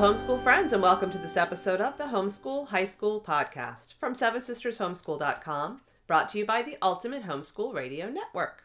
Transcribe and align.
Homeschool 0.00 0.42
friends, 0.42 0.72
and 0.72 0.82
welcome 0.82 1.10
to 1.10 1.18
this 1.18 1.36
episode 1.36 1.82
of 1.82 1.98
the 1.98 2.04
Homeschool 2.04 2.68
High 2.68 2.86
School 2.86 3.20
Podcast 3.20 3.92
from 4.00 4.14
Seven 4.14 4.40
Sisters 4.40 4.78
Homeschool.com, 4.78 5.82
brought 6.06 6.30
to 6.30 6.38
you 6.38 6.46
by 6.46 6.62
the 6.62 6.78
Ultimate 6.80 7.24
Homeschool 7.24 7.74
Radio 7.74 8.08
Network. 8.08 8.64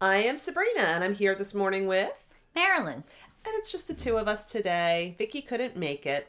I 0.00 0.16
am 0.16 0.36
Sabrina, 0.36 0.80
and 0.80 1.04
I'm 1.04 1.14
here 1.14 1.36
this 1.36 1.54
morning 1.54 1.86
with 1.86 2.10
Marilyn. 2.56 3.04
And 3.44 3.54
it's 3.54 3.70
just 3.70 3.86
the 3.86 3.94
two 3.94 4.16
of 4.16 4.26
us 4.26 4.46
today. 4.50 5.14
Vicky 5.16 5.42
couldn't 5.42 5.76
make 5.76 6.06
it, 6.06 6.26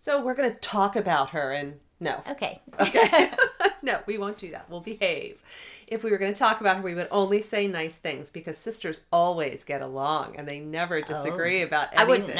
so 0.00 0.20
we're 0.20 0.34
going 0.34 0.50
to 0.50 0.58
talk 0.58 0.96
about 0.96 1.30
her 1.30 1.52
and 1.52 1.78
no. 2.00 2.22
Okay. 2.30 2.60
Okay. 2.80 3.30
no, 3.82 4.00
we 4.06 4.18
won't 4.18 4.38
do 4.38 4.50
that. 4.50 4.68
We'll 4.70 4.80
behave. 4.80 5.42
If 5.86 6.02
we 6.04 6.10
were 6.10 6.18
going 6.18 6.32
to 6.32 6.38
talk 6.38 6.60
about 6.60 6.76
her, 6.76 6.82
we 6.82 6.94
would 6.94 7.08
only 7.10 7.40
say 7.40 7.66
nice 7.66 7.96
things 7.96 8.30
because 8.30 8.56
sisters 8.58 9.02
always 9.12 9.64
get 9.64 9.80
along 9.82 10.36
and 10.36 10.46
they 10.46 10.60
never 10.60 11.00
disagree 11.00 11.62
Oh. 11.62 11.66
about 11.66 11.88
anything. 11.96 12.00
I 12.00 12.04
wouldn't 12.04 12.34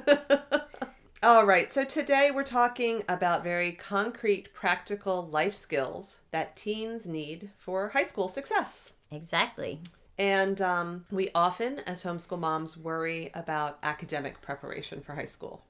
know. 0.00 0.60
All 1.22 1.44
right, 1.44 1.70
so 1.70 1.84
today 1.84 2.30
we're 2.34 2.44
talking 2.44 3.02
about 3.06 3.44
very 3.44 3.72
concrete, 3.72 4.54
practical 4.54 5.26
life 5.26 5.54
skills 5.54 6.20
that 6.30 6.56
teens 6.56 7.06
need 7.06 7.50
for 7.58 7.90
high 7.90 8.04
school 8.04 8.26
success. 8.26 8.92
Exactly. 9.10 9.80
And 10.18 10.62
um, 10.62 11.04
we 11.10 11.28
often, 11.34 11.80
as 11.80 12.04
homeschool 12.04 12.38
moms, 12.38 12.76
worry 12.76 13.30
about 13.34 13.78
academic 13.82 14.40
preparation 14.40 15.02
for 15.02 15.14
high 15.14 15.26
school. 15.26 15.62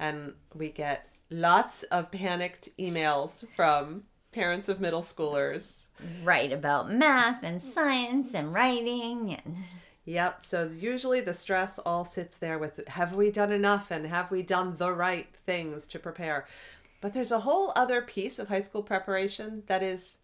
And 0.00 0.34
we 0.52 0.68
get 0.70 1.08
lots 1.30 1.82
of 1.84 2.10
panicked 2.10 2.68
emails 2.78 3.46
from 3.54 4.04
parents 4.32 4.68
of 4.68 4.80
middle 4.80 5.02
schoolers. 5.02 5.86
Right 6.22 6.52
about 6.52 6.90
math 6.90 7.42
and 7.42 7.62
science 7.62 8.34
and 8.34 8.54
writing 8.54 9.34
and 9.34 9.56
Yep, 10.04 10.42
so 10.42 10.70
usually 10.74 11.20
the 11.20 11.34
stress 11.34 11.78
all 11.78 12.02
sits 12.02 12.38
there 12.38 12.58
with 12.58 12.80
have 12.88 13.12
we 13.12 13.30
done 13.30 13.52
enough 13.52 13.90
and 13.90 14.06
have 14.06 14.30
we 14.30 14.42
done 14.42 14.74
the 14.76 14.90
right 14.90 15.28
things 15.44 15.86
to 15.88 15.98
prepare? 15.98 16.46
But 17.02 17.12
there's 17.12 17.30
a 17.30 17.40
whole 17.40 17.72
other 17.76 18.00
piece 18.00 18.38
of 18.38 18.48
high 18.48 18.60
school 18.60 18.82
preparation 18.82 19.64
that 19.66 19.82
is, 19.82 20.16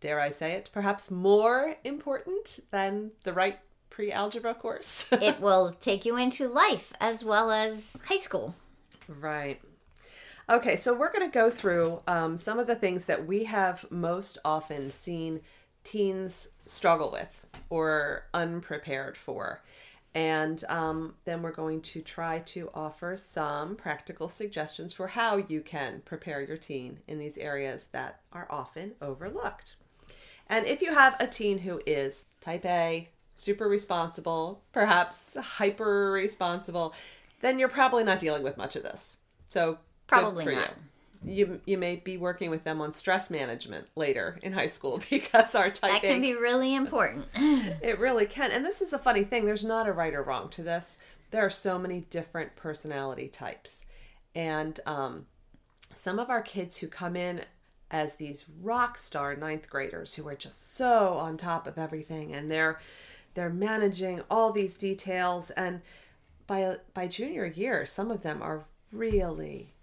dare 0.00 0.20
I 0.20 0.30
say 0.30 0.52
it, 0.52 0.70
perhaps 0.72 1.10
more 1.10 1.74
important 1.82 2.60
than 2.70 3.10
the 3.24 3.32
right 3.32 3.58
pre 3.90 4.12
algebra 4.12 4.54
course. 4.54 5.08
it 5.12 5.40
will 5.40 5.76
take 5.80 6.04
you 6.04 6.16
into 6.16 6.46
life 6.46 6.92
as 7.00 7.24
well 7.24 7.50
as 7.50 8.00
high 8.06 8.16
school. 8.16 8.54
Right. 9.08 9.60
Okay, 10.50 10.76
so 10.76 10.92
we're 10.92 11.10
going 11.10 11.26
to 11.26 11.32
go 11.32 11.48
through 11.48 12.02
um, 12.06 12.36
some 12.36 12.58
of 12.58 12.66
the 12.66 12.74
things 12.74 13.06
that 13.06 13.26
we 13.26 13.44
have 13.44 13.90
most 13.90 14.36
often 14.44 14.90
seen 14.90 15.40
teens 15.84 16.48
struggle 16.66 17.10
with 17.10 17.46
or 17.70 18.26
unprepared 18.34 19.16
for. 19.16 19.62
And 20.14 20.62
um, 20.68 21.14
then 21.24 21.40
we're 21.40 21.50
going 21.50 21.80
to 21.80 22.02
try 22.02 22.40
to 22.40 22.68
offer 22.74 23.16
some 23.16 23.74
practical 23.74 24.28
suggestions 24.28 24.92
for 24.92 25.08
how 25.08 25.38
you 25.48 25.62
can 25.62 26.02
prepare 26.04 26.42
your 26.42 26.58
teen 26.58 26.98
in 27.08 27.18
these 27.18 27.38
areas 27.38 27.86
that 27.92 28.20
are 28.30 28.46
often 28.50 28.92
overlooked. 29.00 29.76
And 30.48 30.66
if 30.66 30.82
you 30.82 30.92
have 30.92 31.16
a 31.20 31.26
teen 31.26 31.58
who 31.58 31.80
is 31.86 32.26
type 32.42 32.66
A, 32.66 33.08
super 33.34 33.66
responsible, 33.66 34.62
perhaps 34.72 35.38
hyper 35.40 36.12
responsible, 36.12 36.94
then 37.40 37.58
you're 37.58 37.68
probably 37.68 38.04
not 38.04 38.20
dealing 38.20 38.42
with 38.42 38.58
much 38.58 38.76
of 38.76 38.82
this. 38.82 39.16
So 39.48 39.78
Probably 40.06 40.44
not. 40.54 40.74
You. 41.24 41.34
you 41.34 41.60
you 41.66 41.78
may 41.78 41.96
be 41.96 42.16
working 42.16 42.50
with 42.50 42.64
them 42.64 42.80
on 42.80 42.92
stress 42.92 43.30
management 43.30 43.86
later 43.96 44.38
in 44.42 44.52
high 44.52 44.66
school 44.66 45.00
because 45.10 45.54
our 45.54 45.70
type 45.70 45.92
That 45.92 46.02
can 46.02 46.20
be 46.20 46.34
really 46.34 46.74
important. 46.74 47.26
it 47.34 47.98
really 47.98 48.26
can. 48.26 48.50
And 48.50 48.64
this 48.64 48.80
is 48.80 48.92
a 48.92 48.98
funny 48.98 49.24
thing. 49.24 49.44
There's 49.44 49.64
not 49.64 49.88
a 49.88 49.92
right 49.92 50.14
or 50.14 50.22
wrong 50.22 50.48
to 50.50 50.62
this. 50.62 50.98
There 51.30 51.44
are 51.44 51.50
so 51.50 51.78
many 51.78 52.00
different 52.10 52.54
personality 52.56 53.28
types. 53.28 53.86
And 54.36 54.78
um, 54.86 55.26
some 55.94 56.18
of 56.18 56.30
our 56.30 56.42
kids 56.42 56.78
who 56.78 56.88
come 56.88 57.16
in 57.16 57.42
as 57.90 58.16
these 58.16 58.44
rock 58.60 58.98
star 58.98 59.36
ninth 59.36 59.68
graders 59.68 60.14
who 60.14 60.26
are 60.26 60.34
just 60.34 60.74
so 60.76 61.14
on 61.14 61.36
top 61.36 61.66
of 61.66 61.78
everything 61.78 62.34
and 62.34 62.50
they're 62.50 62.80
they're 63.34 63.50
managing 63.50 64.22
all 64.30 64.50
these 64.50 64.76
details 64.76 65.50
and 65.50 65.80
by 66.46 66.76
by 66.92 67.06
junior 67.06 67.46
year 67.46 67.86
some 67.86 68.10
of 68.10 68.22
them 68.22 68.42
are 68.42 68.64
really 68.90 69.73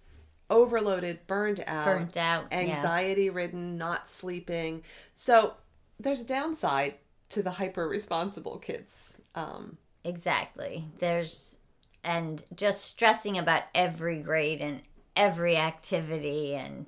overloaded 0.51 1.25
burned 1.25 1.63
out 1.66 1.85
Burnt 1.85 2.17
out, 2.17 2.45
yeah. 2.51 2.59
anxiety 2.59 3.29
ridden 3.31 3.78
not 3.78 4.07
sleeping 4.07 4.84
so 5.16 5.56
there's 6.00 6.22
a 6.22 6.25
downside 6.25 6.95
to 7.29 7.41
the 7.41 7.51
hyper 7.51 7.88
responsible 7.88 8.59
kids 8.59 9.17
um, 9.35 9.78
exactly. 10.03 10.85
There's 11.00 11.57
and 12.03 12.44
just 12.56 12.84
stressing 12.84 13.38
about 13.38 13.63
every 13.75 14.19
grade 14.19 14.62
and 14.62 14.81
every 15.16 15.56
activity 15.56 16.56
and 16.56 16.88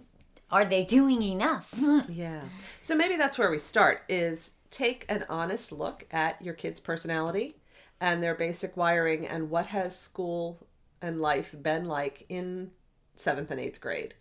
are 0.49 0.65
they 0.65 0.83
doing 0.83 1.21
enough? 1.21 1.73
Yeah. 2.09 2.41
So 2.81 2.95
maybe 2.95 3.15
that's 3.15 3.37
where 3.37 3.49
we 3.49 3.59
start 3.59 4.03
is 4.09 4.53
take 4.69 5.05
an 5.09 5.25
honest 5.29 5.71
look 5.71 6.05
at 6.11 6.41
your 6.41 6.53
kid's 6.53 6.79
personality 6.79 7.57
and 8.01 8.21
their 8.21 8.35
basic 8.35 8.75
wiring 8.75 9.25
and 9.27 9.49
what 9.49 9.67
has 9.67 9.97
school 9.97 10.59
and 11.01 11.21
life 11.21 11.55
been 11.61 11.85
like 11.85 12.25
in 12.29 12.71
7th 13.17 13.51
and 13.51 13.59
8th 13.59 13.79
grade. 13.79 14.13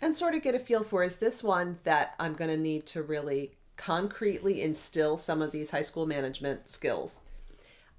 And 0.00 0.14
sort 0.14 0.34
of 0.34 0.42
get 0.42 0.54
a 0.54 0.58
feel 0.58 0.84
for 0.84 1.02
is 1.02 1.16
this 1.16 1.42
one 1.42 1.78
that 1.84 2.14
I'm 2.20 2.34
going 2.34 2.50
to 2.50 2.56
need 2.56 2.86
to 2.86 3.02
really 3.02 3.52
concretely 3.76 4.62
instill 4.62 5.16
some 5.16 5.42
of 5.42 5.50
these 5.50 5.70
high 5.70 5.82
school 5.82 6.06
management 6.06 6.68
skills? 6.68 7.20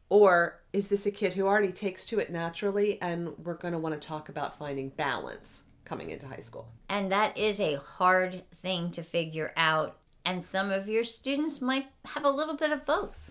Or 0.09 0.59
is 0.73 0.87
this 0.87 1.05
a 1.05 1.11
kid 1.11 1.33
who 1.33 1.47
already 1.47 1.71
takes 1.71 2.05
to 2.07 2.19
it 2.19 2.31
naturally 2.31 3.01
and 3.01 3.37
we're 3.37 3.55
going 3.55 3.73
to 3.73 3.79
want 3.79 3.99
to 3.99 4.07
talk 4.07 4.29
about 4.29 4.57
finding 4.57 4.89
balance 4.89 5.63
coming 5.85 6.09
into 6.09 6.27
high 6.27 6.37
school? 6.37 6.67
And 6.89 7.11
that 7.11 7.37
is 7.37 7.59
a 7.59 7.75
hard 7.75 8.43
thing 8.61 8.91
to 8.91 9.03
figure 9.03 9.53
out. 9.55 9.97
And 10.25 10.43
some 10.43 10.71
of 10.71 10.87
your 10.87 11.03
students 11.03 11.61
might 11.61 11.87
have 12.05 12.25
a 12.25 12.29
little 12.29 12.55
bit 12.55 12.71
of 12.71 12.85
both. 12.85 13.28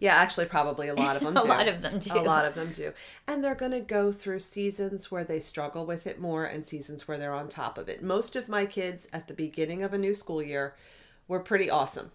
Yeah, 0.00 0.14
actually, 0.14 0.46
probably 0.46 0.88
a 0.88 0.94
lot 0.94 1.16
of 1.20 1.22
them 1.22 1.36
A 1.36 1.42
do. 1.42 1.48
lot 1.48 1.68
of 1.68 1.82
them 1.82 1.98
do. 1.98 2.12
A 2.14 2.20
lot 2.22 2.44
of 2.46 2.54
them 2.54 2.72
do. 2.72 2.92
And 3.28 3.44
they're 3.44 3.54
going 3.54 3.72
to 3.72 3.80
go 3.80 4.10
through 4.10 4.40
seasons 4.40 5.10
where 5.10 5.24
they 5.24 5.38
struggle 5.38 5.86
with 5.86 6.06
it 6.06 6.18
more 6.18 6.44
and 6.44 6.64
seasons 6.66 7.06
where 7.06 7.18
they're 7.18 7.34
on 7.34 7.48
top 7.48 7.78
of 7.78 7.88
it. 7.88 8.02
Most 8.02 8.34
of 8.34 8.48
my 8.48 8.66
kids 8.66 9.06
at 9.12 9.28
the 9.28 9.34
beginning 9.34 9.82
of 9.82 9.92
a 9.92 9.98
new 9.98 10.14
school 10.14 10.42
year 10.42 10.74
were 11.28 11.40
pretty 11.40 11.70
awesome. 11.70 12.10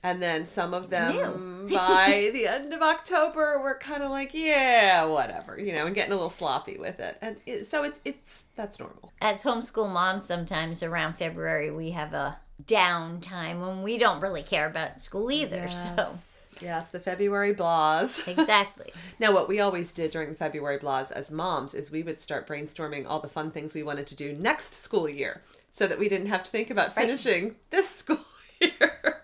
And 0.00 0.22
then 0.22 0.46
some 0.46 0.74
of 0.74 0.90
them 0.90 1.66
by 1.72 2.30
the 2.32 2.46
end 2.46 2.72
of 2.72 2.82
October 2.82 3.60
were 3.60 3.78
kind 3.78 4.02
of 4.02 4.10
like, 4.10 4.30
yeah, 4.32 5.04
whatever, 5.04 5.58
you 5.58 5.72
know, 5.72 5.86
and 5.86 5.94
getting 5.94 6.12
a 6.12 6.16
little 6.16 6.30
sloppy 6.30 6.78
with 6.78 7.00
it. 7.00 7.18
And 7.20 7.36
it, 7.46 7.66
so 7.66 7.82
it's 7.82 7.98
it's 8.04 8.46
that's 8.54 8.78
normal. 8.78 9.12
As 9.20 9.42
homeschool 9.42 9.92
moms, 9.92 10.24
sometimes 10.24 10.84
around 10.84 11.14
February, 11.18 11.72
we 11.72 11.90
have 11.90 12.12
a 12.12 12.38
downtime 12.64 13.60
when 13.60 13.82
we 13.82 13.98
don't 13.98 14.20
really 14.20 14.42
care 14.42 14.66
about 14.68 15.00
school 15.00 15.32
either. 15.32 15.66
Yes. 15.68 16.37
Yes, 16.60 16.90
the 16.90 17.00
February 17.00 17.54
blahs. 17.54 18.26
Exactly. 18.38 18.92
Now, 19.18 19.32
what 19.32 19.48
we 19.48 19.60
always 19.60 19.92
did 19.92 20.10
during 20.10 20.30
the 20.30 20.36
February 20.36 20.78
blahs 20.78 21.10
as 21.10 21.30
moms 21.30 21.74
is 21.74 21.90
we 21.90 22.02
would 22.02 22.20
start 22.20 22.46
brainstorming 22.46 23.06
all 23.06 23.20
the 23.20 23.28
fun 23.28 23.50
things 23.50 23.74
we 23.74 23.82
wanted 23.82 24.06
to 24.08 24.14
do 24.14 24.32
next 24.32 24.74
school 24.74 25.08
year 25.08 25.42
so 25.72 25.86
that 25.86 25.98
we 25.98 26.08
didn't 26.08 26.28
have 26.28 26.44
to 26.44 26.50
think 26.50 26.70
about 26.70 26.94
finishing 26.94 27.56
this 27.70 27.88
school 28.00 28.18
year. 28.60 29.22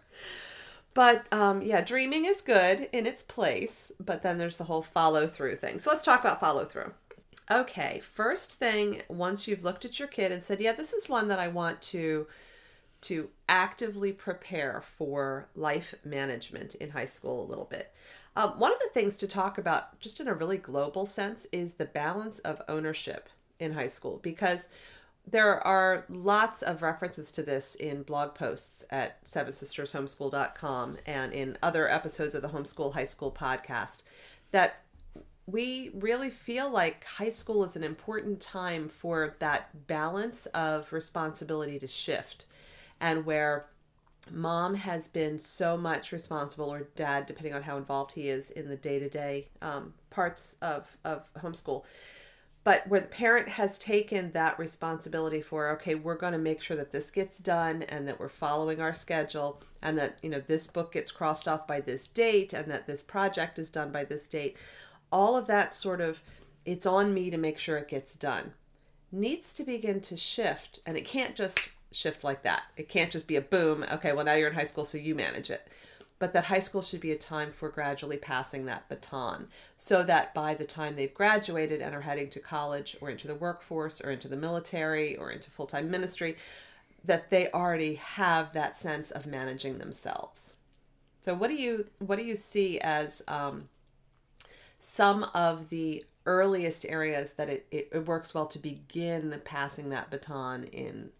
But 0.94 1.26
um, 1.32 1.60
yeah, 1.62 1.80
dreaming 1.80 2.24
is 2.24 2.40
good 2.40 2.88
in 2.92 3.06
its 3.06 3.22
place, 3.22 3.90
but 3.98 4.22
then 4.22 4.38
there's 4.38 4.56
the 4.56 4.64
whole 4.64 4.82
follow 4.82 5.26
through 5.26 5.56
thing. 5.56 5.78
So 5.78 5.90
let's 5.90 6.04
talk 6.04 6.20
about 6.20 6.40
follow 6.40 6.64
through. 6.64 6.92
Okay, 7.50 8.00
first 8.00 8.52
thing, 8.52 9.02
once 9.08 9.46
you've 9.46 9.64
looked 9.64 9.84
at 9.84 9.98
your 9.98 10.08
kid 10.08 10.32
and 10.32 10.42
said, 10.42 10.60
yeah, 10.60 10.72
this 10.72 10.92
is 10.92 11.08
one 11.08 11.28
that 11.28 11.38
I 11.38 11.48
want 11.48 11.82
to 11.82 12.26
to 13.04 13.28
actively 13.48 14.12
prepare 14.12 14.80
for 14.80 15.48
life 15.54 15.94
management 16.04 16.74
in 16.76 16.90
high 16.90 17.04
school 17.04 17.44
a 17.44 17.48
little 17.48 17.66
bit. 17.66 17.92
Um, 18.36 18.50
one 18.58 18.72
of 18.72 18.78
the 18.80 18.90
things 18.92 19.16
to 19.18 19.28
talk 19.28 19.58
about, 19.58 20.00
just 20.00 20.20
in 20.20 20.28
a 20.28 20.34
really 20.34 20.56
global 20.56 21.06
sense, 21.06 21.46
is 21.52 21.74
the 21.74 21.84
balance 21.84 22.38
of 22.40 22.62
ownership 22.68 23.28
in 23.60 23.72
high 23.72 23.88
school 23.88 24.18
because 24.22 24.68
there 25.26 25.64
are 25.66 26.04
lots 26.08 26.62
of 26.62 26.82
references 26.82 27.32
to 27.32 27.42
this 27.42 27.74
in 27.76 28.02
blog 28.02 28.34
posts 28.34 28.84
at 28.90 29.18
seven 29.26 29.52
sisters 29.52 29.92
homeschool.com 29.92 30.98
and 31.06 31.32
in 31.32 31.56
other 31.62 31.88
episodes 31.90 32.34
of 32.34 32.42
the 32.42 32.48
homeschool 32.48 32.92
high 32.92 33.04
school 33.04 33.30
podcast 33.30 34.02
that 34.50 34.82
we 35.46 35.90
really 35.94 36.30
feel 36.30 36.70
like 36.70 37.04
high 37.04 37.30
school 37.30 37.64
is 37.64 37.76
an 37.76 37.84
important 37.84 38.40
time 38.40 38.88
for 38.88 39.36
that 39.38 39.86
balance 39.86 40.46
of 40.46 40.92
responsibility 40.92 41.78
to 41.78 41.86
shift 41.86 42.46
and 43.00 43.24
where 43.24 43.66
mom 44.30 44.74
has 44.74 45.08
been 45.08 45.38
so 45.38 45.76
much 45.76 46.10
responsible 46.10 46.72
or 46.72 46.88
dad 46.96 47.26
depending 47.26 47.52
on 47.52 47.62
how 47.62 47.76
involved 47.76 48.12
he 48.12 48.28
is 48.28 48.50
in 48.50 48.68
the 48.68 48.76
day-to-day 48.76 49.46
um, 49.60 49.92
parts 50.10 50.56
of, 50.62 50.96
of 51.04 51.22
homeschool. 51.34 51.84
But 52.62 52.88
where 52.88 53.00
the 53.00 53.06
parent 53.06 53.50
has 53.50 53.78
taken 53.78 54.32
that 54.32 54.58
responsibility 54.58 55.42
for 55.42 55.68
okay 55.72 55.94
we're 55.94 56.16
going 56.16 56.32
to 56.32 56.38
make 56.38 56.62
sure 56.62 56.76
that 56.76 56.92
this 56.92 57.10
gets 57.10 57.38
done 57.38 57.82
and 57.82 58.08
that 58.08 58.18
we're 58.18 58.30
following 58.30 58.80
our 58.80 58.94
schedule 58.94 59.60
and 59.82 59.98
that 59.98 60.18
you 60.22 60.30
know 60.30 60.40
this 60.40 60.66
book 60.66 60.92
gets 60.92 61.12
crossed 61.12 61.46
off 61.46 61.66
by 61.66 61.80
this 61.80 62.08
date 62.08 62.54
and 62.54 62.70
that 62.70 62.86
this 62.86 63.02
project 63.02 63.58
is 63.58 63.68
done 63.68 63.92
by 63.92 64.04
this 64.04 64.26
date 64.26 64.56
all 65.12 65.36
of 65.36 65.46
that 65.46 65.74
sort 65.74 66.00
of 66.00 66.22
it's 66.64 66.86
on 66.86 67.12
me 67.12 67.28
to 67.28 67.36
make 67.36 67.58
sure 67.58 67.76
it 67.76 67.88
gets 67.88 68.16
done 68.16 68.54
needs 69.14 69.54
to 69.54 69.64
begin 69.64 70.00
to 70.02 70.16
shift. 70.16 70.80
And 70.84 70.96
it 70.96 71.04
can't 71.04 71.36
just 71.36 71.58
shift 71.94 72.24
like 72.24 72.42
that. 72.42 72.64
It 72.76 72.88
can't 72.88 73.12
just 73.12 73.26
be 73.26 73.36
a 73.36 73.40
boom 73.40 73.84
okay 73.92 74.12
well 74.12 74.24
now 74.24 74.34
you're 74.34 74.48
in 74.48 74.54
high 74.54 74.64
school 74.64 74.84
so 74.84 74.98
you 74.98 75.14
manage 75.14 75.50
it. 75.50 75.68
But 76.18 76.32
that 76.32 76.44
high 76.44 76.60
school 76.60 76.80
should 76.80 77.00
be 77.00 77.10
a 77.10 77.16
time 77.16 77.50
for 77.50 77.68
gradually 77.68 78.16
passing 78.16 78.66
that 78.66 78.88
baton 78.88 79.48
so 79.76 80.02
that 80.04 80.32
by 80.32 80.54
the 80.54 80.64
time 80.64 80.96
they've 80.96 81.12
graduated 81.12 81.82
and 81.82 81.94
are 81.94 82.02
heading 82.02 82.30
to 82.30 82.40
college 82.40 82.96
or 83.00 83.10
into 83.10 83.26
the 83.26 83.34
workforce 83.34 84.00
or 84.00 84.10
into 84.10 84.28
the 84.28 84.36
military 84.36 85.16
or 85.16 85.30
into 85.30 85.50
full-time 85.50 85.90
ministry 85.90 86.36
that 87.04 87.30
they 87.30 87.50
already 87.50 87.96
have 87.96 88.52
that 88.52 88.76
sense 88.76 89.10
of 89.10 89.26
managing 89.26 89.78
themselves. 89.78 90.56
So 91.20 91.34
what 91.34 91.48
do 91.48 91.54
you 91.54 91.86
what 91.98 92.18
do 92.18 92.24
you 92.24 92.36
see 92.36 92.78
as 92.80 93.22
um, 93.28 93.68
some 94.80 95.24
of 95.34 95.70
the 95.70 96.04
earliest 96.26 96.86
areas 96.86 97.32
that 97.32 97.48
it, 97.48 97.66
it, 97.70 97.88
it 97.92 98.06
works 98.06 98.34
well 98.34 98.46
to 98.46 98.58
begin 98.58 99.40
passing 99.44 99.90
that 99.90 100.10
baton 100.10 100.64
in 100.64 101.10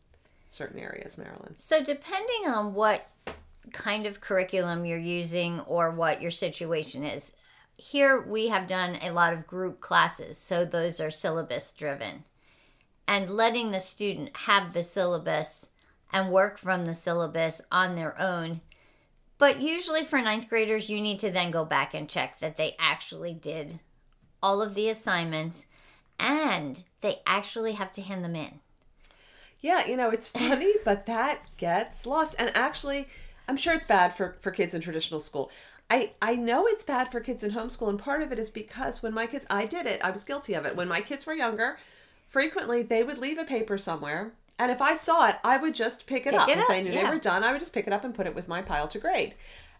certain 0.54 0.80
areas, 0.80 1.18
Marilyn? 1.18 1.56
So, 1.56 1.82
depending 1.82 2.46
on 2.46 2.74
what 2.74 3.08
kind 3.72 4.06
of 4.06 4.20
curriculum 4.20 4.84
you're 4.84 4.98
using 4.98 5.60
or 5.60 5.90
what 5.90 6.22
your 6.22 6.30
situation 6.30 7.04
is, 7.04 7.32
here 7.76 8.20
we 8.20 8.48
have 8.48 8.66
done 8.66 8.98
a 9.02 9.10
lot 9.10 9.32
of 9.32 9.46
group 9.46 9.80
classes, 9.80 10.38
so 10.38 10.64
those 10.64 11.00
are 11.00 11.10
syllabus 11.10 11.72
driven. 11.72 12.24
And 13.06 13.28
letting 13.28 13.70
the 13.70 13.80
student 13.80 14.36
have 14.36 14.72
the 14.72 14.82
syllabus 14.82 15.70
and 16.12 16.30
work 16.30 16.58
from 16.58 16.84
the 16.84 16.94
syllabus 16.94 17.60
on 17.70 17.96
their 17.96 18.18
own. 18.20 18.60
But 19.36 19.60
usually 19.60 20.04
for 20.04 20.20
ninth 20.20 20.48
graders, 20.48 20.88
you 20.88 21.00
need 21.00 21.18
to 21.20 21.30
then 21.30 21.50
go 21.50 21.64
back 21.64 21.92
and 21.92 22.08
check 22.08 22.38
that 22.38 22.56
they 22.56 22.76
actually 22.78 23.34
did 23.34 23.80
all 24.42 24.62
of 24.62 24.74
the 24.74 24.88
assignments 24.88 25.66
and 26.18 26.84
they 27.00 27.20
actually 27.26 27.72
have 27.72 27.90
to 27.92 28.02
hand 28.02 28.24
them 28.24 28.36
in. 28.36 28.60
Yeah, 29.64 29.87
you 29.87 29.96
know, 29.96 30.11
it's 30.11 30.28
funny, 30.28 30.75
but 30.84 31.06
that 31.06 31.40
gets 31.56 32.05
lost. 32.05 32.37
And 32.38 32.52
actually, 32.55 33.08
I'm 33.49 33.56
sure 33.56 33.72
it's 33.72 33.87
bad 33.87 34.14
for, 34.14 34.37
for 34.40 34.50
kids 34.50 34.75
in 34.75 34.82
traditional 34.82 35.20
school. 35.20 35.50
I, 35.88 36.12
I 36.20 36.34
know 36.34 36.66
it's 36.66 36.84
bad 36.84 37.11
for 37.11 37.20
kids 37.20 37.43
in 37.43 37.52
homeschool, 37.52 37.88
and 37.88 37.99
part 37.99 38.20
of 38.20 38.31
it 38.31 38.38
is 38.38 38.50
because 38.50 39.02
when 39.02 39.14
my 39.14 39.26
kids, 39.26 39.46
I 39.49 39.64
did 39.64 39.87
it, 39.87 40.05
I 40.05 40.11
was 40.11 40.22
guilty 40.22 40.52
of 40.52 40.66
it. 40.66 40.76
When 40.76 40.87
my 40.87 41.00
kids 41.00 41.25
were 41.25 41.32
younger, 41.32 41.78
frequently 42.28 42.82
they 42.82 43.02
would 43.02 43.16
leave 43.16 43.38
a 43.38 43.44
paper 43.44 43.78
somewhere, 43.78 44.32
and 44.58 44.70
if 44.70 44.82
I 44.82 44.96
saw 44.96 45.31
it, 45.31 45.37
I 45.43 45.56
would 45.56 45.75
just 45.75 46.06
pick 46.06 46.26
it 46.26 46.32
Pick 46.32 46.40
up. 46.40 46.49
it 46.49 46.58
if 46.58 46.64
up, 46.64 46.70
I 46.70 46.82
knew 46.82 46.93
they 46.93 47.05
were 47.05 47.19
done, 47.19 47.43
I 47.43 47.50
would 47.50 47.61
just 47.61 47.72
pick 47.72 47.87
it 47.87 47.93
up 47.93 48.05
and 48.05 48.14
put 48.14 48.26
it 48.26 48.34
with 48.34 48.49
my 48.49 48.61
pile 48.61 48.88
to 48.88 48.99
grade. 48.99 49.34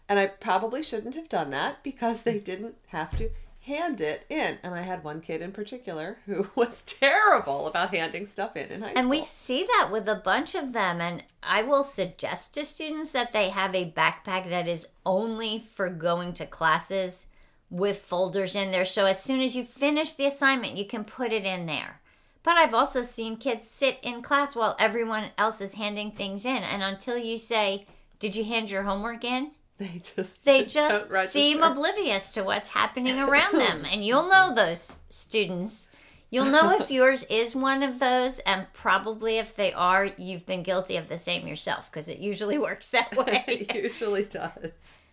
And 0.09 0.19
I 0.19 0.27
probably 0.27 0.81
shouldn't 0.81 1.15
have 1.15 1.29
done 1.29 1.51
that 1.51 1.83
because 1.83 2.23
they 2.23 2.39
didn't 2.39 2.75
have 2.87 3.15
to 3.17 3.29
hand 3.65 3.99
it 3.99 4.25
in. 4.29 4.59
And 4.63 4.75
I 4.75 4.81
had 4.81 5.03
one 5.03 5.21
kid 5.21 5.41
in 5.41 5.51
particular 5.51 6.19
who 6.25 6.47
was 6.55 6.81
terrible 6.83 7.67
about 7.67 7.93
handing 7.93 8.25
stuff 8.25 8.55
in 8.55 8.71
in 8.71 8.81
high 8.81 8.89
school. 8.89 8.99
And 8.99 9.09
we 9.09 9.21
see 9.21 9.63
that 9.63 9.89
with 9.91 10.07
a 10.07 10.15
bunch 10.15 10.55
of 10.55 10.73
them. 10.73 11.01
And 11.01 11.23
I 11.41 11.63
will 11.63 11.83
suggest 11.83 12.53
to 12.53 12.65
students 12.65 13.11
that 13.11 13.33
they 13.33 13.49
have 13.49 13.75
a 13.75 13.91
backpack 13.91 14.49
that 14.49 14.67
is 14.67 14.87
only 15.05 15.65
for 15.73 15.89
going 15.89 16.33
to 16.33 16.45
classes 16.45 17.25
with 17.69 17.97
folders 17.97 18.55
in 18.55 18.71
there. 18.71 18.85
So 18.85 19.05
as 19.05 19.21
soon 19.21 19.41
as 19.41 19.55
you 19.55 19.63
finish 19.63 20.13
the 20.13 20.27
assignment, 20.27 20.77
you 20.77 20.85
can 20.85 21.03
put 21.03 21.33
it 21.33 21.45
in 21.45 21.65
there. 21.65 22.01
But 22.43 22.57
I've 22.57 22.75
also 22.75 23.01
seen 23.01 23.37
kids 23.37 23.67
sit 23.67 23.97
in 24.03 24.21
class 24.21 24.55
while 24.55 24.75
everyone 24.77 25.31
else 25.35 25.61
is 25.61 25.73
handing 25.73 26.11
things 26.11 26.45
in. 26.45 26.57
And 26.57 26.83
until 26.83 27.17
you 27.17 27.39
say, 27.39 27.85
Did 28.19 28.35
you 28.35 28.43
hand 28.43 28.69
your 28.69 28.83
homework 28.83 29.23
in? 29.23 29.51
they 29.77 30.01
just 30.15 30.45
They 30.45 30.65
just 30.65 31.31
seem 31.31 31.61
oblivious 31.61 32.31
to 32.31 32.43
what's 32.43 32.69
happening 32.69 33.19
around 33.19 33.53
oh, 33.55 33.59
them. 33.59 33.85
And 33.91 34.05
you'll 34.05 34.29
know 34.29 34.53
those 34.53 34.99
students. 35.09 35.89
You'll 36.29 36.45
know 36.45 36.71
if 36.79 36.89
yours 36.89 37.23
is 37.25 37.55
one 37.55 37.83
of 37.83 37.99
those, 37.99 38.39
and 38.39 38.65
probably 38.73 39.37
if 39.37 39.55
they 39.55 39.71
are, 39.71 40.05
you've 40.17 40.45
been 40.45 40.63
guilty 40.63 40.97
of 40.97 41.07
the 41.07 41.17
same 41.17 41.47
yourself 41.47 41.89
because 41.89 42.09
it 42.09 42.17
usually 42.17 42.57
works 42.57 42.87
that 42.87 43.15
way. 43.15 43.45
it 43.47 43.73
usually 43.75 44.25
does. 44.25 45.03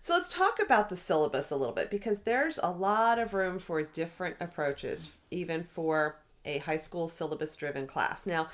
So 0.00 0.14
let's 0.14 0.32
talk 0.32 0.58
about 0.58 0.88
the 0.88 0.96
syllabus 0.96 1.50
a 1.50 1.56
little 1.56 1.74
bit 1.74 1.90
because 1.90 2.20
there's 2.20 2.58
a 2.62 2.70
lot 2.70 3.18
of 3.18 3.34
room 3.34 3.58
for 3.58 3.82
different 3.82 4.36
approaches, 4.40 5.10
even 5.30 5.62
for 5.62 6.16
a 6.44 6.58
high 6.58 6.78
school 6.78 7.06
syllabus 7.06 7.54
driven 7.54 7.86
class. 7.86 8.26
Now, 8.26 8.48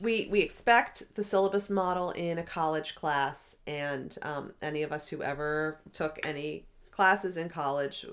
we 0.00 0.28
we 0.30 0.40
expect 0.40 1.14
the 1.14 1.24
syllabus 1.24 1.70
model 1.70 2.10
in 2.10 2.38
a 2.38 2.42
college 2.42 2.94
class, 2.94 3.56
and 3.66 4.16
um, 4.22 4.52
any 4.62 4.82
of 4.82 4.92
us 4.92 5.08
who 5.08 5.22
ever 5.22 5.80
took 5.92 6.18
any 6.24 6.64
classes 6.90 7.36
in 7.36 7.48
college, 7.48 8.04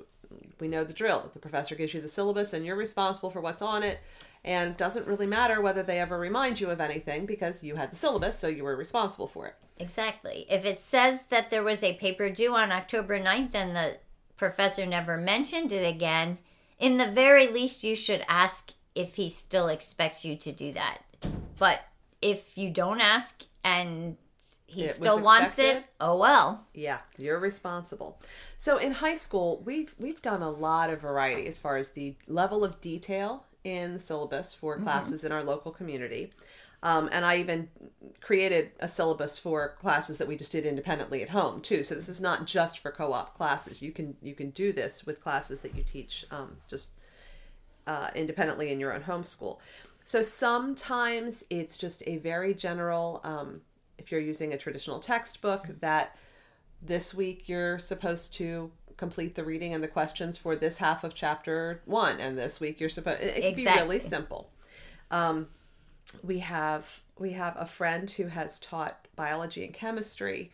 we 0.60 0.68
know 0.68 0.84
the 0.84 0.94
drill. 0.94 1.30
The 1.34 1.40
professor 1.40 1.76
gives 1.76 1.94
you 1.94 2.02
the 2.02 2.10
syllabus, 2.10 2.54
and 2.54 2.66
you're 2.66 2.76
responsible 2.76 3.30
for 3.30 3.42
what's 3.42 3.62
on 3.62 3.84
it. 3.84 4.00
And 4.44 4.78
doesn't 4.78 5.08
really 5.08 5.26
matter 5.26 5.60
whether 5.60 5.82
they 5.82 6.00
ever 6.00 6.20
remind 6.20 6.60
you 6.60 6.70
of 6.70 6.80
anything 6.80 7.26
because 7.26 7.64
you 7.64 7.78
had 7.78 7.92
the 7.92 7.96
syllabus, 7.96 8.38
so 8.38 8.48
you 8.48 8.64
were 8.64 8.76
responsible 8.76 9.28
for 9.28 9.48
it. 9.48 9.56
exactly. 9.80 10.46
If 10.48 10.66
it 10.66 10.78
says 10.78 11.24
that 11.30 11.50
there 11.50 11.64
was 11.64 11.82
a 11.82 11.96
paper 11.96 12.30
due 12.30 12.54
on 12.54 12.72
October 12.72 13.20
9th 13.20 13.56
and 13.56 13.76
the 13.76 13.98
professor 14.38 14.86
never 14.86 15.18
mentioned 15.18 15.72
it 15.72 15.84
again, 15.84 16.38
in 16.78 16.98
the 16.98 17.10
very 17.10 17.48
least, 17.48 17.84
you 17.84 17.96
should 17.96 18.24
ask 18.28 18.74
if 18.94 19.16
he 19.16 19.30
still 19.30 19.68
expects 19.68 20.24
you 20.24 20.36
to 20.36 20.52
do 20.52 20.72
that. 20.74 21.00
But 21.58 21.82
if 22.22 22.58
you 22.58 22.70
don't 22.70 23.00
ask 23.00 23.44
and 23.64 24.18
he 24.68 24.84
It 24.84 24.90
still 24.90 25.22
wants 25.22 25.58
it, 25.58 25.86
oh 26.02 26.18
well. 26.18 26.66
Yeah, 26.74 26.98
you're 27.18 27.40
responsible. 27.40 28.20
So 28.58 28.78
in 28.78 28.92
high 28.92 29.16
school, 29.16 29.62
we've 29.64 29.96
we've 29.98 30.22
done 30.22 30.42
a 30.42 30.50
lot 30.50 30.90
of 30.90 31.00
variety 31.02 31.48
as 31.48 31.60
far 31.60 31.78
as 31.78 31.90
the 31.90 32.16
level 32.28 32.66
of 32.66 32.82
detail 32.82 33.46
in 33.64 33.94
the 33.94 34.00
syllabus 34.00 34.54
for 34.54 34.78
classes 34.78 35.24
in 35.24 35.32
our 35.32 35.44
local 35.44 35.72
community. 35.72 36.32
Um, 36.84 37.10
and 37.12 37.26
I 37.26 37.38
even 37.38 37.70
created 38.22 38.72
a 38.80 38.88
syllabus 38.88 39.40
for 39.40 39.70
classes 39.80 40.20
that 40.20 40.28
we 40.28 40.36
just 40.36 40.52
did 40.52 40.66
independently 40.66 41.24
at 41.24 41.30
home 41.30 41.62
too. 41.62 41.84
So 41.84 41.96
this 41.96 42.10
is 42.10 42.22
not 42.22 42.46
just 42.46 42.80
for 42.80 42.92
co-op 42.92 43.36
classes. 43.36 43.82
You 43.82 43.92
can 43.92 44.16
you 44.22 44.36
can 44.36 44.50
do 44.52 44.74
this 44.74 45.06
with 45.06 45.22
classes 45.22 45.62
that 45.62 45.76
you 45.76 45.84
teach 45.84 46.26
um, 46.32 46.58
just 46.68 46.90
uh, 47.88 48.10
independently 48.14 48.72
in 48.72 48.80
your 48.80 48.94
own 48.94 49.02
homeschool. 49.02 49.60
So 50.06 50.22
sometimes 50.22 51.44
it's 51.50 51.78
just 51.78 52.04
a 52.06 52.18
very 52.18 52.54
general. 52.54 53.20
Um, 53.24 53.62
if 53.98 54.12
you're 54.12 54.22
using 54.22 54.54
a 54.54 54.58
traditional 54.58 55.00
textbook, 55.00 55.68
that 55.80 56.16
this 56.82 57.14
week 57.14 57.50
you're 57.50 57.80
supposed 57.80 58.36
to 58.36 58.72
complete 58.98 59.36
the 59.36 59.44
reading 59.44 59.74
and 59.74 59.84
the 59.84 59.88
questions 59.88 60.38
for 60.38 60.56
this 60.56 60.78
half 60.78 61.04
of 61.04 61.16
chapter 61.16 61.82
one, 61.86 62.20
and 62.20 62.38
this 62.38 62.60
week 62.60 62.80
you're 62.80 62.88
supposed. 62.88 63.22
It, 63.22 63.38
it 63.38 63.56
can 63.56 63.66
be 63.66 63.66
really 63.66 64.00
simple. 64.00 64.52
Um, 65.10 65.48
we 66.24 66.40
have 66.40 67.02
we 67.18 67.32
have 67.32 67.56
a 67.58 67.66
friend 67.66 68.10
who 68.12 68.28
has 68.28 68.60
taught 68.60 69.08
biology 69.16 69.66
and 69.66 69.74
chemistry 69.74 70.52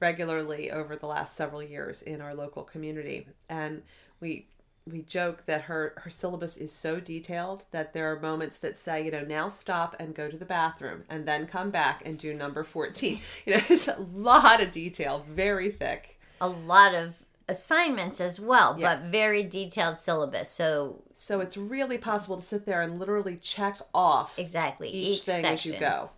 regularly 0.00 0.70
over 0.70 0.96
the 0.96 1.06
last 1.06 1.36
several 1.36 1.62
years 1.62 2.02
in 2.02 2.20
our 2.20 2.34
local 2.34 2.62
community 2.62 3.26
and 3.48 3.82
we 4.20 4.46
we 4.86 5.00
joke 5.02 5.46
that 5.46 5.62
her 5.62 5.94
her 5.98 6.10
syllabus 6.10 6.56
is 6.56 6.70
so 6.72 7.00
detailed 7.00 7.64
that 7.70 7.94
there 7.94 8.12
are 8.12 8.20
moments 8.20 8.58
that 8.58 8.76
say 8.76 9.04
you 9.04 9.10
know 9.10 9.22
now 9.22 9.48
stop 9.48 9.96
and 9.98 10.14
go 10.14 10.28
to 10.28 10.36
the 10.36 10.44
bathroom 10.44 11.04
and 11.08 11.26
then 11.26 11.46
come 11.46 11.70
back 11.70 12.02
and 12.04 12.18
do 12.18 12.34
number 12.34 12.62
14 12.62 13.18
you 13.46 13.54
know 13.54 13.60
there's 13.68 13.88
a 13.88 13.96
lot 14.14 14.62
of 14.62 14.70
detail 14.70 15.24
very 15.30 15.70
thick 15.70 16.18
A 16.40 16.48
lot 16.48 16.94
of 16.94 17.14
assignments 17.48 18.20
as 18.22 18.40
well, 18.40 18.76
Yeah. 18.78 18.96
but 18.96 19.04
very 19.10 19.42
detailed 19.44 19.98
syllabus. 19.98 20.48
So 20.50 21.02
so 21.14 21.40
it's 21.40 21.56
really 21.56 21.98
possible 21.98 22.36
to 22.36 22.42
sit 22.42 22.64
there 22.66 22.80
and 22.82 22.98
literally 22.98 23.36
check 23.36 23.76
off 23.94 24.38
exactly 24.38 24.88
each, 24.88 25.18
each, 25.18 25.22
thing 25.22 25.42
section. 25.42 25.72
as 25.74 25.80
you 25.80 25.86
go. 25.86 26.10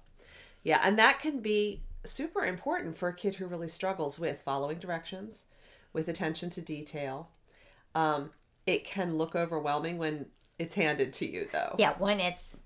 Yeah, 0.63 0.81
and 0.85 0.99
that 0.99 1.21
can 1.21 1.41
be 1.41 1.83
super 2.05 2.45
important 2.45 2.97
for 2.97 3.09
a 3.09 3.15
kid 3.15 3.35
who 3.37 3.47
really 3.47 3.69
struggles 3.69 4.19
with 4.19 4.41
following 4.41 4.79
directions, 4.79 5.45
with 5.93 6.09
attention 6.09 6.51
to 6.51 6.61
detail. 6.61 7.29
Um, 7.95 8.31
it 8.67 8.85
can 8.85 9.17
look 9.17 9.35
overwhelming 9.37 9.99
when 9.99 10.27
it's 10.59 10.75
handed 10.75 11.13
to 11.15 11.27
you, 11.31 11.49
though. 11.53 11.75
Yeah, 11.79 11.95
when 11.99 12.19
it's 12.21 12.61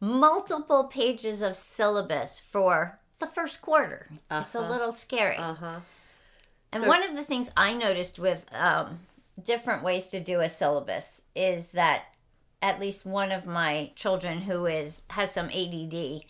multiple 0.00 0.84
pages 0.84 1.42
of 1.42 1.56
syllabus 1.56 2.38
for 2.38 2.98
the 3.18 3.26
first 3.26 3.62
quarter, 3.62 4.08
it's 4.30 4.54
a 4.54 4.60
Uh-huh. 4.60 4.70
little 4.70 4.92
scary. 4.92 5.36
Uh 5.36 5.54
huh. 5.54 5.80
And 6.72 6.82
So- 6.82 6.88
one 6.88 7.02
of 7.02 7.14
the 7.14 7.24
things 7.24 7.50
I 7.56 7.74
noticed 7.74 8.18
with 8.18 8.44
um, 8.54 9.06
different 9.42 9.82
ways 9.82 10.08
to 10.08 10.20
do 10.20 10.40
a 10.40 10.48
syllabus 10.48 11.22
is 11.34 11.72
that 11.72 12.04
at 12.60 12.80
least 12.80 13.04
one 13.04 13.32
of 13.32 13.44
my 13.46 13.90
children 13.96 14.42
who 14.42 14.66
is 14.66 15.02
has 15.10 15.32
some 15.32 15.50
ADD, 15.50 16.22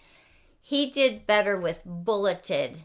he 0.60 0.90
did 0.90 1.26
better 1.26 1.56
with 1.56 1.82
bulleted 1.84 2.82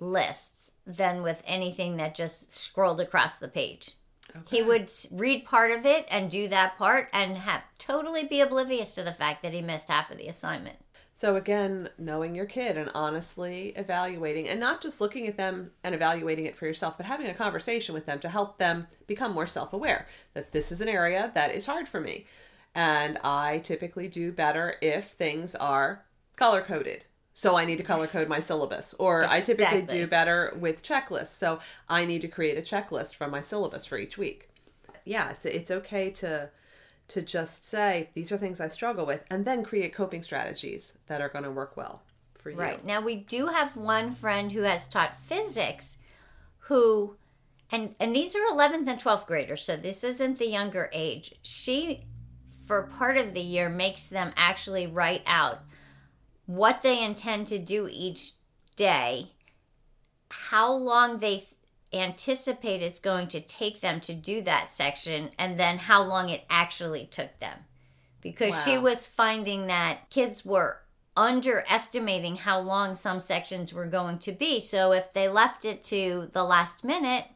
lists 0.00 0.72
than 0.86 1.22
with 1.22 1.42
anything 1.44 1.96
that 1.96 2.14
just 2.14 2.52
scrolled 2.52 3.00
across 3.00 3.36
the 3.38 3.48
page. 3.48 3.92
Oh, 4.36 4.40
he 4.50 4.62
would 4.62 4.90
read 5.10 5.44
part 5.44 5.70
of 5.70 5.86
it 5.86 6.06
and 6.10 6.30
do 6.30 6.48
that 6.48 6.76
part 6.76 7.08
and 7.12 7.38
have 7.38 7.62
totally 7.78 8.24
be 8.24 8.40
oblivious 8.40 8.94
to 8.94 9.02
the 9.02 9.12
fact 9.12 9.42
that 9.42 9.54
he 9.54 9.62
missed 9.62 9.88
half 9.88 10.10
of 10.10 10.18
the 10.18 10.28
assignment. 10.28 10.76
So 11.14 11.34
again, 11.34 11.88
knowing 11.98 12.36
your 12.36 12.46
kid 12.46 12.76
and 12.76 12.92
honestly 12.94 13.72
evaluating 13.74 14.48
and 14.48 14.60
not 14.60 14.80
just 14.80 15.00
looking 15.00 15.26
at 15.26 15.36
them 15.36 15.72
and 15.82 15.92
evaluating 15.92 16.46
it 16.46 16.56
for 16.56 16.66
yourself, 16.66 16.96
but 16.96 17.06
having 17.06 17.26
a 17.26 17.34
conversation 17.34 17.92
with 17.92 18.06
them 18.06 18.20
to 18.20 18.28
help 18.28 18.58
them 18.58 18.86
become 19.08 19.32
more 19.32 19.46
self-aware 19.46 20.06
that 20.34 20.52
this 20.52 20.70
is 20.70 20.80
an 20.80 20.88
area 20.88 21.32
that 21.34 21.52
is 21.52 21.66
hard 21.66 21.88
for 21.88 22.00
me. 22.00 22.26
And 22.72 23.18
I 23.24 23.58
typically 23.64 24.06
do 24.06 24.30
better 24.30 24.76
if 24.80 25.06
things 25.06 25.56
are 25.56 26.04
color 26.36 26.62
coded. 26.62 27.04
So 27.38 27.54
I 27.56 27.66
need 27.66 27.78
to 27.78 27.84
color 27.84 28.08
code 28.08 28.26
my 28.26 28.40
syllabus. 28.40 28.96
Or 28.98 29.24
I 29.24 29.40
typically 29.40 29.78
Exactly. 29.78 29.98
do 30.00 30.06
better 30.08 30.52
with 30.58 30.82
checklists. 30.82 31.28
So 31.28 31.60
I 31.88 32.04
need 32.04 32.20
to 32.22 32.26
create 32.26 32.58
a 32.58 32.62
checklist 32.62 33.14
from 33.14 33.30
my 33.30 33.42
syllabus 33.42 33.86
for 33.86 33.96
each 33.96 34.18
week. 34.18 34.48
Yeah, 35.04 35.30
it's 35.30 35.44
it's 35.44 35.70
okay 35.70 36.10
to 36.10 36.50
to 37.06 37.22
just 37.22 37.64
say 37.64 38.10
these 38.14 38.32
are 38.32 38.38
things 38.38 38.60
I 38.60 38.66
struggle 38.66 39.06
with 39.06 39.24
and 39.30 39.44
then 39.44 39.62
create 39.62 39.94
coping 39.94 40.24
strategies 40.24 40.98
that 41.06 41.20
are 41.20 41.28
going 41.28 41.44
to 41.44 41.50
work 41.52 41.76
well 41.76 42.02
for 42.34 42.50
you. 42.50 42.56
Right. 42.56 42.84
Now 42.84 43.00
we 43.00 43.14
do 43.14 43.46
have 43.46 43.76
one 43.76 44.16
friend 44.16 44.50
who 44.50 44.62
has 44.62 44.88
taught 44.88 45.20
physics 45.24 45.98
who 46.66 47.14
and 47.70 47.94
and 48.00 48.16
these 48.16 48.34
are 48.34 48.40
11th 48.50 48.88
and 48.88 49.00
12th 49.00 49.26
graders, 49.28 49.62
so 49.62 49.76
this 49.76 50.02
isn't 50.02 50.40
the 50.40 50.48
younger 50.48 50.90
age. 50.92 51.36
She 51.42 52.04
for 52.66 52.82
part 52.82 53.16
of 53.16 53.32
the 53.32 53.40
year 53.40 53.68
makes 53.68 54.08
them 54.08 54.32
actually 54.36 54.88
write 54.88 55.22
out 55.24 55.60
what 56.48 56.80
they 56.80 57.04
intend 57.04 57.46
to 57.46 57.58
do 57.58 57.86
each 57.92 58.32
day, 58.74 59.32
how 60.30 60.72
long 60.72 61.18
they 61.18 61.36
th- 61.36 61.52
anticipate 61.92 62.80
it's 62.82 62.98
going 62.98 63.28
to 63.28 63.38
take 63.38 63.82
them 63.82 64.00
to 64.00 64.14
do 64.14 64.40
that 64.40 64.72
section, 64.72 65.28
and 65.38 65.60
then 65.60 65.76
how 65.76 66.02
long 66.02 66.30
it 66.30 66.44
actually 66.48 67.04
took 67.04 67.36
them. 67.38 67.58
Because 68.22 68.64
she 68.64 68.78
was 68.78 69.06
finding 69.06 69.66
that 69.66 70.08
kids 70.08 70.42
were 70.42 70.80
underestimating 71.14 72.36
how 72.36 72.58
long 72.60 72.94
some 72.94 73.20
sections 73.20 73.74
were 73.74 73.86
going 73.86 74.18
to 74.18 74.32
be. 74.32 74.58
So 74.58 74.92
if 74.92 75.12
they 75.12 75.28
left 75.28 75.66
it 75.66 75.82
to 75.84 76.30
the 76.32 76.44
last 76.44 76.82
minute, 76.82 77.26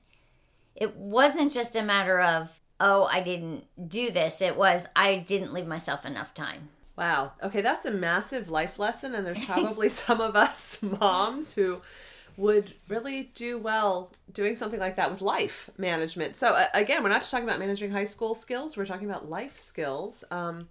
it 0.74 0.96
wasn't 0.96 1.52
just 1.52 1.76
a 1.76 1.82
matter 1.82 2.18
of, 2.18 2.48
oh, 2.80 3.04
I 3.04 3.22
didn't 3.22 3.64
do 3.88 4.10
this. 4.10 4.40
It 4.40 4.56
was, 4.56 4.86
I 4.96 5.16
didn't 5.16 5.52
leave 5.52 5.66
myself 5.66 6.06
enough 6.06 6.32
time. 6.32 6.70
Wow. 6.96 7.32
Okay, 7.42 7.60
that's 7.62 7.84
a 7.84 7.90
massive 7.90 8.48
life 8.50 8.78
lesson 8.78 9.14
and 9.14 9.26
there's 9.26 9.44
probably 9.46 9.88
some 9.88 10.20
of 10.20 10.36
us 10.36 10.80
moms 10.82 11.52
who 11.54 11.80
would 12.36 12.72
really 12.88 13.30
do 13.34 13.58
well 13.58 14.10
doing 14.32 14.56
something 14.56 14.80
like 14.80 14.96
that 14.96 15.10
with 15.10 15.20
life 15.20 15.68
management. 15.76 16.36
So 16.36 16.54
uh, 16.54 16.66
again, 16.74 17.02
we're 17.02 17.08
not 17.10 17.20
just 17.20 17.30
talking 17.30 17.46
about 17.48 17.58
managing 17.58 17.90
high 17.90 18.04
school 18.04 18.34
skills, 18.34 18.76
we're 18.76 18.86
talking 18.86 19.08
about 19.08 19.28
life 19.28 19.58
skills. 19.58 20.24
Um, 20.30 20.68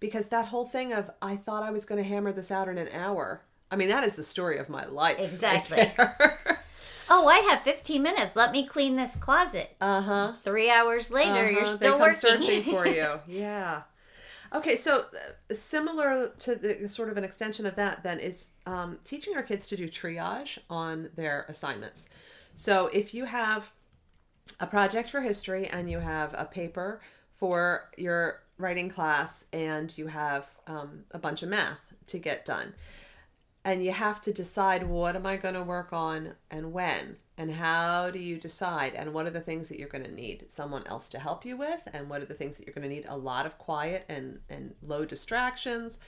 because 0.00 0.28
that 0.28 0.46
whole 0.46 0.66
thing 0.66 0.92
of 0.92 1.10
I 1.22 1.36
thought 1.36 1.62
I 1.62 1.70
was 1.70 1.84
going 1.84 2.02
to 2.02 2.08
hammer 2.08 2.32
this 2.32 2.50
out 2.50 2.68
in 2.68 2.78
an 2.78 2.88
hour. 2.92 3.42
I 3.70 3.76
mean, 3.76 3.88
that 3.88 4.04
is 4.04 4.16
the 4.16 4.24
story 4.24 4.58
of 4.58 4.68
my 4.68 4.84
life. 4.86 5.18
right 5.18 5.26
Exactly. 5.28 5.92
there. 5.96 6.60
Oh, 7.06 7.26
I 7.28 7.40
have 7.50 7.60
15 7.60 8.02
minutes. 8.02 8.34
Let 8.34 8.50
me 8.50 8.66
clean 8.66 8.96
this 8.96 9.14
closet. 9.14 9.76
uh-huh. 9.78 10.32
Three 10.42 10.70
hours 10.70 11.10
later, 11.10 11.50
you're 11.50 11.60
Uh-huh, 11.64 11.76
still 11.76 11.98
they 11.98 11.98
come 11.98 12.00
working. 12.00 12.16
searching 12.42 12.62
for 12.62 12.86
you. 12.86 13.20
Yeah. 13.28 13.82
Okay, 14.54 14.76
so 14.76 14.98
uh, 14.98 15.54
similar 15.54 16.28
to 16.38 16.54
the 16.54 16.88
sort 16.88 17.08
of 17.08 17.16
an 17.16 17.24
extension 17.24 17.66
of 17.66 17.74
that, 17.74 18.04
then 18.04 18.20
is 18.20 18.50
um, 18.66 18.98
teaching 19.04 19.34
our 19.34 19.42
kids 19.42 19.66
to 19.66 19.76
do 19.76 19.88
triage 19.88 20.58
on 20.70 21.10
their 21.16 21.44
assignments. 21.48 22.08
So 22.54 22.86
if 22.92 23.12
you 23.12 23.24
have 23.24 23.72
a 24.60 24.66
project 24.66 25.10
for 25.10 25.20
history 25.20 25.66
and 25.66 25.90
you 25.90 25.98
have 25.98 26.34
a 26.38 26.44
paper 26.44 27.00
for 27.32 27.90
your 27.96 28.44
writing 28.56 28.88
class 28.88 29.46
and 29.52 29.96
you 29.98 30.06
have 30.06 30.48
um, 30.68 31.04
a 31.10 31.18
bunch 31.18 31.42
of 31.42 31.48
math 31.48 31.80
to 32.06 32.18
get 32.18 32.46
done, 32.46 32.74
and 33.64 33.84
you 33.84 33.90
have 33.90 34.20
to 34.20 34.32
decide 34.32 34.86
what 34.86 35.16
am 35.16 35.26
I 35.26 35.36
going 35.36 35.54
to 35.54 35.62
work 35.64 35.92
on 35.92 36.34
and 36.48 36.72
when 36.72 37.16
and 37.36 37.50
how 37.50 38.10
do 38.10 38.18
you 38.18 38.38
decide 38.38 38.94
and 38.94 39.12
what 39.12 39.26
are 39.26 39.30
the 39.30 39.40
things 39.40 39.68
that 39.68 39.78
you're 39.78 39.88
going 39.88 40.04
to 40.04 40.12
need 40.12 40.44
someone 40.48 40.86
else 40.86 41.08
to 41.08 41.18
help 41.18 41.44
you 41.44 41.56
with 41.56 41.88
and 41.92 42.08
what 42.08 42.22
are 42.22 42.26
the 42.26 42.34
things 42.34 42.56
that 42.56 42.66
you're 42.66 42.74
going 42.74 42.88
to 42.88 42.94
need 42.94 43.06
a 43.08 43.16
lot 43.16 43.44
of 43.46 43.58
quiet 43.58 44.04
and 44.08 44.38
and 44.48 44.74
low 44.82 45.04
distractions 45.04 45.98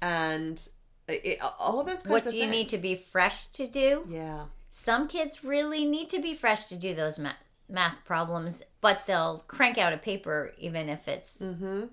and 0.00 0.68
it, 1.08 1.38
all 1.58 1.80
of 1.80 1.86
those 1.86 2.02
kinds 2.02 2.10
What 2.10 2.26
of 2.26 2.32
do 2.32 2.36
you 2.36 2.44
things. 2.44 2.52
need 2.52 2.68
to 2.70 2.78
be 2.78 2.94
fresh 2.96 3.46
to 3.48 3.66
do? 3.66 4.06
yeah 4.10 4.44
Some 4.68 5.08
kids 5.08 5.42
really 5.42 5.84
need 5.84 6.10
to 6.10 6.20
be 6.20 6.34
fresh 6.34 6.68
to 6.68 6.76
do 6.76 6.94
those 6.94 7.18
math, 7.18 7.38
math 7.68 8.04
problems, 8.04 8.62
but 8.80 9.02
they'll 9.06 9.44
crank 9.48 9.78
out 9.78 9.92
a 9.92 9.96
paper 9.98 10.52
even 10.58 10.88
if 10.88 11.08
it's, 11.08 11.40
mm-hmm. 11.40 11.84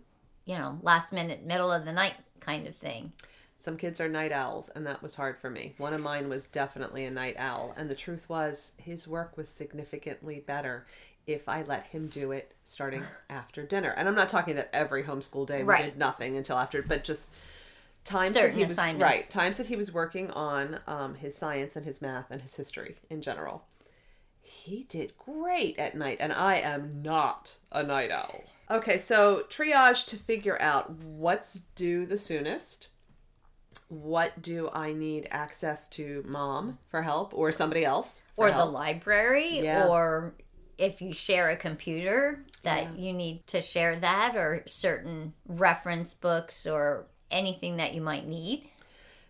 you 0.45 0.57
know, 0.57 0.77
last 0.81 1.13
minute, 1.13 1.45
middle 1.45 1.71
of 1.71 1.85
the 1.85 1.93
night 1.93 2.15
kind 2.41 2.67
of 2.67 2.75
thing. 2.75 3.13
Some 3.65 3.77
kids 3.77 3.99
are 3.99 4.07
night 4.07 4.31
owls, 4.31 4.69
and 4.75 4.85
that 4.85 5.01
was 5.01 5.15
hard 5.15 5.39
for 5.39 5.49
me. 5.49 5.73
One 5.79 5.95
of 5.95 5.99
mine 5.99 6.29
was 6.29 6.45
definitely 6.45 7.03
a 7.05 7.09
night 7.09 7.33
owl, 7.39 7.73
and 7.75 7.89
the 7.89 7.95
truth 7.95 8.29
was 8.29 8.73
his 8.77 9.07
work 9.07 9.35
was 9.37 9.49
significantly 9.49 10.39
better 10.39 10.85
if 11.25 11.49
I 11.49 11.63
let 11.63 11.85
him 11.85 12.05
do 12.05 12.31
it 12.31 12.51
starting 12.63 13.01
after 13.31 13.65
dinner. 13.65 13.89
And 13.97 14.07
I'm 14.07 14.13
not 14.13 14.29
talking 14.29 14.55
that 14.57 14.69
every 14.71 15.03
homeschool 15.05 15.47
day 15.47 15.63
we 15.63 15.69
Right. 15.69 15.85
did 15.85 15.97
nothing 15.97 16.37
until 16.37 16.59
after, 16.59 16.83
but 16.83 17.03
just 17.03 17.31
times 18.03 18.35
Certain 18.35 18.51
that 18.51 18.55
he 18.55 18.61
was 18.61 18.73
assignments. 18.73 19.01
right 19.03 19.27
times 19.31 19.57
that 19.57 19.65
he 19.65 19.75
was 19.75 19.91
working 19.91 20.29
on 20.29 20.79
um, 20.85 21.15
his 21.15 21.35
science 21.35 21.75
and 21.75 21.87
his 21.87 22.03
math 22.03 22.29
and 22.29 22.43
his 22.43 22.55
history 22.55 22.97
in 23.09 23.23
general. 23.23 23.65
He 24.43 24.83
did 24.83 25.17
great 25.17 25.79
at 25.79 25.95
night, 25.95 26.17
and 26.19 26.31
I 26.31 26.57
am 26.57 27.01
not 27.01 27.55
a 27.71 27.81
night 27.81 28.11
owl. 28.11 28.43
Okay, 28.69 28.99
so 28.99 29.43
triage 29.49 30.05
to 30.05 30.17
figure 30.17 30.61
out 30.61 30.91
what's 30.91 31.61
due 31.73 32.05
the 32.05 32.19
soonest 32.19 32.89
what 33.87 34.41
do 34.41 34.69
I 34.73 34.93
need 34.93 35.27
access 35.31 35.87
to 35.89 36.23
mom 36.27 36.79
for 36.87 37.01
help 37.03 37.33
or 37.33 37.51
somebody 37.51 37.85
else 37.85 38.21
for 38.35 38.47
Or 38.47 38.51
the 38.51 38.65
library, 38.65 39.59
Yeah. 39.61 39.87
or 39.87 40.33
if 40.77 41.01
you 41.01 41.13
share 41.13 41.49
a 41.49 41.55
computer, 41.55 42.43
that 42.63 42.83
Yeah. 42.83 42.91
you 42.95 43.13
need 43.13 43.45
to 43.47 43.61
share 43.61 43.95
that, 43.97 44.35
or 44.35 44.63
certain 44.65 45.33
reference 45.47 46.13
books, 46.13 46.65
or 46.67 47.05
anything 47.31 47.77
that 47.77 47.93
you 47.93 48.01
might 48.01 48.27
need. 48.27 48.69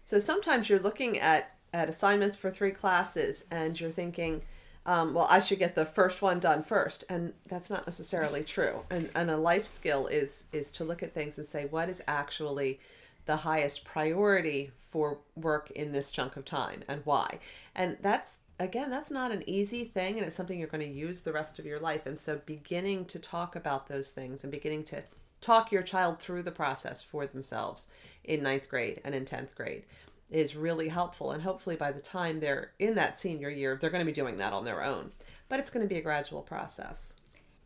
so 0.04 0.20
sometimes 0.20 0.70
you're 0.70 0.80
looking 0.80 1.18
at 1.20 1.52
at 1.74 1.90
assignments 1.90 2.38
for 2.38 2.50
three 2.52 2.72
classes 2.72 3.46
and 3.52 3.80
you're 3.82 3.90
thinking 3.90 4.42
um, 4.86 5.14
well 5.16 5.28
i 5.32 5.40
should 5.40 5.58
get 5.60 5.74
the 5.76 5.86
first 5.86 6.22
one 6.22 6.40
done 6.40 6.62
first 6.64 7.04
and 7.10 7.34
that's 7.48 7.70
not 7.70 7.86
necessarily 7.88 8.44
true 8.44 8.82
and, 8.92 9.10
and 9.16 9.32
a 9.32 9.36
life 9.38 9.66
skill 9.66 10.06
is 10.08 10.46
is 10.54 10.72
to 10.72 10.84
look 10.84 11.02
at 11.04 11.14
things 11.14 11.38
and 11.40 11.48
say 11.48 11.66
what 11.66 11.90
is 11.90 12.02
actually 12.08 12.80
the 13.26 13.38
highest 13.38 13.84
priority 13.84 14.72
for 14.78 15.20
work 15.36 15.72
in 15.72 15.92
this 15.92 16.12
chunk 16.12 16.38
of 16.38 16.46
time 16.46 16.84
and 16.88 17.02
why. 17.04 17.40
And 17.76 17.98
that's 18.02 18.38
again 18.60 18.90
that's 18.90 19.12
not 19.12 19.32
an 19.32 19.44
easy 19.48 19.84
thing 19.84 20.18
and 20.18 20.26
it's 20.26 20.36
something 20.36 20.58
you're 20.58 20.70
going 20.70 20.80
to 20.80 20.90
use 20.90 21.22
the 21.22 21.34
rest 21.34 21.60
of 21.60 21.66
your 21.66 21.80
life. 21.80 22.06
And 22.06 22.20
so 22.20 22.40
beginning 22.46 23.06
to 23.06 23.20
talk 23.20 23.56
about 23.56 23.88
those 23.88 24.12
things 24.12 24.44
and 24.44 24.52
beginning 24.52 24.84
to 24.86 25.04
talk 25.42 25.72
your 25.72 25.84
child 25.84 26.20
through 26.20 26.44
the 26.44 26.52
process 26.52 27.04
for 27.04 27.26
themselves 27.28 27.88
in 28.24 28.42
ninth 28.44 28.70
grade 28.70 29.02
and 29.04 29.14
in 29.14 29.26
10th 29.26 29.54
grade 29.54 29.84
is 30.30 30.56
really 30.56 30.88
helpful. 30.88 31.32
And 31.32 31.44
hopefully 31.44 31.76
by 31.76 31.92
the 31.92 32.00
time 32.00 32.40
they're 32.40 32.72
in 32.80 32.96
that 32.96 33.20
senior 33.20 33.50
year 33.50 33.78
they're 33.80 33.90
going 33.90 34.06
to 34.06 34.12
be 34.12 34.12
doing 34.12 34.38
that 34.38 34.54
on 34.54 34.66
their 34.66 34.84
own. 34.84 35.12
But 35.50 35.60
it's 35.60 35.70
going 35.70 35.88
to 35.88 35.94
be 35.94 36.00
a 36.00 36.04
gradual 36.04 36.42
process. 36.42 37.14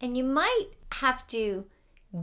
And 0.01 0.17
you 0.17 0.23
might 0.23 0.69
have 0.93 1.27
to 1.27 1.65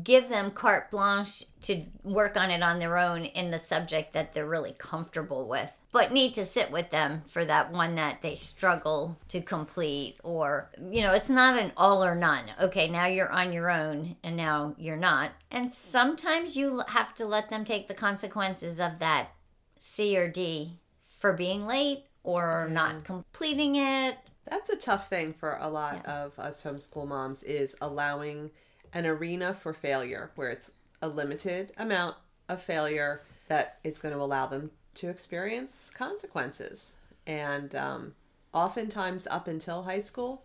give 0.02 0.28
them 0.28 0.50
carte 0.50 0.90
blanche 0.90 1.44
to 1.62 1.84
work 2.02 2.36
on 2.36 2.50
it 2.50 2.62
on 2.62 2.78
their 2.78 2.98
own 2.98 3.24
in 3.24 3.50
the 3.50 3.58
subject 3.58 4.12
that 4.12 4.32
they're 4.32 4.46
really 4.46 4.74
comfortable 4.78 5.46
with, 5.46 5.70
but 5.92 6.12
need 6.12 6.34
to 6.34 6.44
sit 6.44 6.70
with 6.70 6.90
them 6.90 7.22
for 7.26 7.44
that 7.44 7.72
one 7.72 7.94
that 7.94 8.20
they 8.20 8.34
struggle 8.34 9.16
to 9.28 9.40
complete. 9.40 10.16
Or, 10.24 10.70
you 10.90 11.02
know, 11.02 11.12
it's 11.12 11.30
not 11.30 11.58
an 11.58 11.72
all 11.76 12.04
or 12.04 12.14
none. 12.14 12.46
Okay, 12.60 12.88
now 12.88 13.06
you're 13.06 13.30
on 13.30 13.52
your 13.52 13.70
own 13.70 14.16
and 14.24 14.36
now 14.36 14.74
you're 14.76 14.96
not. 14.96 15.30
And 15.50 15.72
sometimes 15.72 16.56
you 16.56 16.82
have 16.88 17.14
to 17.14 17.26
let 17.26 17.48
them 17.48 17.64
take 17.64 17.86
the 17.86 17.94
consequences 17.94 18.80
of 18.80 18.98
that 18.98 19.30
C 19.78 20.18
or 20.18 20.28
D 20.28 20.78
for 21.08 21.32
being 21.32 21.66
late 21.66 22.04
or 22.24 22.68
not 22.70 23.04
completing 23.04 23.76
it 23.76 24.16
that's 24.48 24.68
a 24.68 24.76
tough 24.76 25.08
thing 25.08 25.32
for 25.32 25.58
a 25.60 25.68
lot 25.68 26.04
of 26.06 26.38
us 26.38 26.62
homeschool 26.62 27.06
moms 27.06 27.42
is 27.42 27.76
allowing 27.80 28.50
an 28.96 29.04
arena 29.04 29.52
for 29.52 29.74
failure 29.74 30.30
where 30.36 30.48
it's 30.48 30.70
a 31.02 31.08
limited 31.08 31.70
amount 31.76 32.16
of 32.48 32.62
failure 32.62 33.20
that 33.46 33.78
is 33.84 33.98
going 33.98 34.14
to 34.14 34.20
allow 34.20 34.46
them 34.46 34.70
to 34.94 35.10
experience 35.10 35.92
consequences 35.94 36.94
and 37.26 37.74
um, 37.74 38.14
oftentimes 38.54 39.26
up 39.26 39.46
until 39.48 39.82
high 39.82 39.98
school 39.98 40.44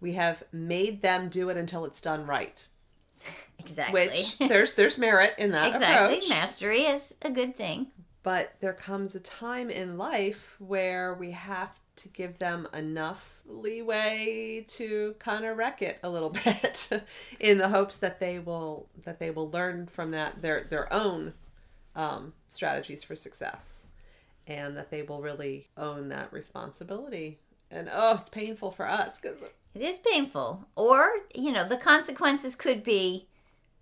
we 0.00 0.12
have 0.12 0.44
made 0.52 1.02
them 1.02 1.28
do 1.28 1.48
it 1.48 1.56
until 1.56 1.84
it's 1.84 2.00
done 2.00 2.24
right 2.24 2.68
exactly. 3.58 4.06
which 4.06 4.38
there's 4.38 4.74
there's 4.74 4.96
merit 4.96 5.34
in 5.36 5.50
that 5.50 5.74
exactly. 5.74 6.18
approach 6.18 6.28
Mastery 6.28 6.82
is 6.82 7.16
a 7.22 7.30
good 7.30 7.56
thing. 7.56 7.88
but 8.22 8.54
there 8.60 8.72
comes 8.72 9.16
a 9.16 9.20
time 9.20 9.68
in 9.68 9.98
life 9.98 10.54
where 10.60 11.12
we 11.14 11.32
have 11.32 11.70
to 11.96 12.08
give 12.08 12.38
them 12.38 12.66
enough 12.72 13.40
leeway 13.46 14.64
to 14.68 15.14
kind 15.18 15.44
of 15.44 15.56
wreck 15.56 15.82
it 15.82 15.98
a 16.02 16.08
little 16.10 16.30
bit 16.44 16.88
in 17.38 17.58
the 17.58 17.68
hopes 17.68 17.96
that 17.96 18.20
they 18.20 18.38
will 18.38 18.88
that 19.04 19.18
they 19.18 19.30
will 19.30 19.50
learn 19.50 19.86
from 19.86 20.10
that 20.12 20.42
their 20.42 20.64
their 20.64 20.92
own 20.92 21.34
um, 21.96 22.32
strategies 22.48 23.02
for 23.04 23.16
success 23.16 23.86
and 24.46 24.76
that 24.76 24.90
they 24.90 25.02
will 25.02 25.22
really 25.22 25.68
own 25.76 26.08
that 26.08 26.32
responsibility. 26.32 27.38
And 27.70 27.88
oh, 27.92 28.16
it's 28.16 28.28
painful 28.28 28.72
for 28.72 28.88
us 28.88 29.18
because 29.18 29.42
It 29.74 29.82
is 29.82 29.98
painful. 29.98 30.66
Or, 30.74 31.10
you 31.34 31.52
know, 31.52 31.66
the 31.66 31.76
consequences 31.76 32.56
could 32.56 32.82
be 32.82 33.28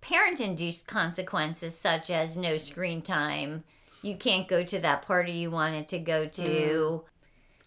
parent 0.00 0.40
induced 0.40 0.86
consequences, 0.86 1.76
such 1.76 2.10
as 2.10 2.36
no 2.36 2.58
screen 2.58 3.00
time. 3.00 3.64
You 4.02 4.16
can't 4.16 4.46
go 4.46 4.62
to 4.62 4.78
that 4.80 5.02
party 5.02 5.32
you 5.32 5.50
wanted 5.50 5.88
to 5.88 5.98
go 5.98 6.26
to. 6.26 7.04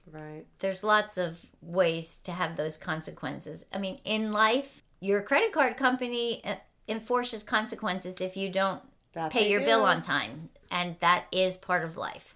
Right, 0.08 0.46
There's 0.60 0.84
lots 0.84 1.18
of 1.18 1.40
ways 1.62 2.18
to 2.20 2.32
have 2.32 2.58
those 2.58 2.78
consequences. 2.78 3.66
I 3.74 3.78
mean, 3.78 4.00
in 4.04 4.32
life, 4.32 4.84
your 5.00 5.22
credit 5.22 5.52
card 5.52 5.78
company 5.78 6.42
uh, 6.46 6.56
enforces 6.88 7.44
consequences 7.44 8.22
if 8.22 8.38
you 8.38 8.50
don't 8.50 8.82
that 9.14 9.32
pay 9.32 9.50
your 9.50 9.60
do. 9.62 9.66
bill 9.66 9.84
on 9.86 10.02
time. 10.02 10.50
And 10.70 10.96
that 11.00 11.26
is 11.32 11.58
part 11.58 11.84
of 11.84 11.98
life. 11.98 12.36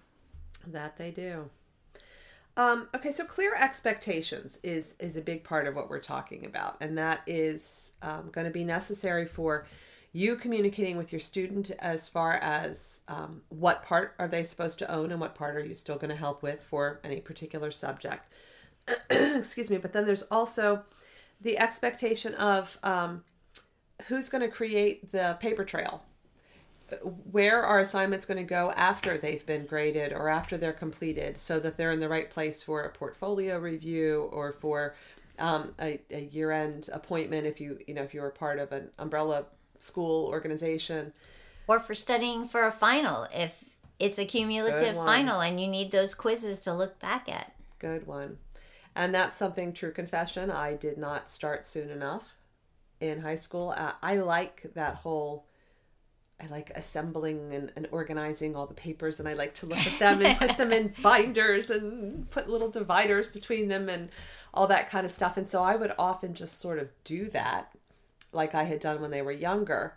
That 0.67 0.98
they 0.98 1.12
do. 1.12 1.50
Um, 2.57 2.88
okay, 2.95 3.12
so 3.12 3.25
clear 3.25 3.53
expectations 3.55 4.60
is 4.63 4.95
is 5.00 5.17
a 5.17 5.22
big 5.22 5.43
part 5.43 5.67
of 5.67 5.75
what 5.75 5.89
we're 5.89 6.00
talking 6.00 6.45
about, 6.45 6.77
and 6.79 6.98
that 6.98 7.22
is 7.27 7.93
um, 8.01 8.29
going 8.31 8.45
to 8.45 8.51
be 8.51 8.63
necessary 8.63 9.25
for 9.25 9.67
you 10.15 10.38
communicating 10.38 10.95
with 10.95 11.12
your 11.12 11.19
student 11.19 11.72
as 11.79 12.07
far 12.07 12.36
as 12.36 13.01
um, 13.10 13.41
what 13.50 13.84
part 13.84 14.15
are 14.17 14.29
they 14.29 14.43
supposed 14.43 14.79
to 14.79 14.89
own 14.89 15.12
and 15.12 15.19
what 15.19 15.36
part 15.36 15.57
are 15.57 15.65
you 15.65 15.75
still 15.75 15.98
going 15.98 16.10
to 16.10 16.15
help 16.15 16.41
with 16.41 16.63
for 16.63 17.01
any 17.03 17.19
particular 17.19 17.69
subject. 17.69 18.25
Excuse 19.10 19.69
me, 19.69 19.77
but 19.77 19.91
then 19.91 20.05
there's 20.05 20.24
also 20.24 20.84
the 21.41 21.60
expectation 21.60 22.34
of 22.36 22.77
um, 22.81 23.25
who's 24.05 24.29
going 24.29 24.41
to 24.41 24.48
create 24.48 25.12
the 25.12 25.36
paper 25.41 25.65
trail 25.65 26.01
where 27.29 27.62
are 27.63 27.81
assignments 27.81 28.25
going 28.25 28.38
to 28.38 28.43
go 28.43 28.72
after 28.77 29.17
they've 29.17 29.45
been 29.45 29.65
graded 29.65 30.13
or 30.13 30.29
after 30.29 30.55
they're 30.55 30.72
completed 30.72 31.38
so 31.38 31.60
that 31.60 31.75
they're 31.75 31.91
in 31.91 32.00
the 32.00 32.07
right 32.07 32.29
place 32.29 32.63
for 32.63 32.84
a 32.84 32.89
portfolio 32.89 33.60
review 33.60 34.29
or 34.31 34.53
for 34.53 34.95
um, 35.39 35.74
a, 35.81 36.00
a 36.12 36.22
year-end 36.31 36.89
appointment 36.93 37.45
if 37.45 37.60
you 37.60 37.79
you 37.88 37.93
know 37.93 38.03
if 38.03 38.13
you 38.13 38.22
were 38.22 38.29
part 38.29 38.60
of 38.60 38.72
an 38.72 38.89
umbrella 39.00 39.45
school 39.82 40.27
organization 40.27 41.13
Or 41.67 41.79
for 41.79 41.96
studying 41.96 42.48
for 42.48 42.65
a 42.65 42.72
final, 42.72 43.27
if 43.34 43.63
it's 44.00 44.20
a 44.20 44.25
cumulative 44.25 44.96
final 44.96 45.39
and 45.39 45.60
you 45.60 45.67
need 45.67 45.91
those 45.91 46.13
quizzes 46.13 46.62
to 46.62 46.74
look 46.74 47.00
back 47.00 47.29
at. 47.29 47.53
good 47.79 48.05
one 48.08 48.38
and 48.96 49.13
that's 49.13 49.38
something 49.38 49.74
true 49.74 49.91
confession 49.91 50.50
i 50.50 50.74
did 50.74 50.98
not 50.98 51.29
start 51.29 51.65
soon 51.65 51.89
enough 51.89 52.36
in 53.00 53.22
high 53.22 53.36
school 53.36 53.74
uh, 53.77 53.91
i 54.01 54.15
like 54.15 54.65
that 54.74 54.96
whole 54.96 55.46
I 56.38 56.48
like 56.48 56.70
assembling 56.75 57.53
and, 57.53 57.72
and 57.77 57.88
organizing 57.91 58.55
all 58.55 58.67
the 58.67 58.74
papers, 58.74 59.20
and 59.20 59.27
I 59.27 59.34
like 59.34 59.53
to 59.55 59.65
look 59.65 59.86
at 59.88 60.00
them 60.00 60.22
and 60.22 60.38
put 60.38 60.58
them 60.58 60.74
in 60.74 60.94
binders 61.01 61.70
and 61.70 62.29
put 62.29 62.50
little 62.50 62.70
dividers 62.70 63.29
between 63.29 63.70
them 63.70 63.88
and 63.88 64.10
all 64.53 64.67
that 64.67 64.89
kind 64.89 65.05
of 65.05 65.13
stuff. 65.13 65.38
And 65.38 65.48
so 65.48 65.63
I 65.63 65.77
would 65.77 65.94
often 65.98 66.34
just 66.34 66.60
sort 66.60 66.77
of 66.79 66.89
do 67.05 67.29
that, 67.29 67.72
like 68.35 68.53
I 68.53 68.63
had 68.63 68.79
done 68.79 69.01
when 69.01 69.11
they 69.11 69.21
were 69.21 69.31
younger. 69.31 69.95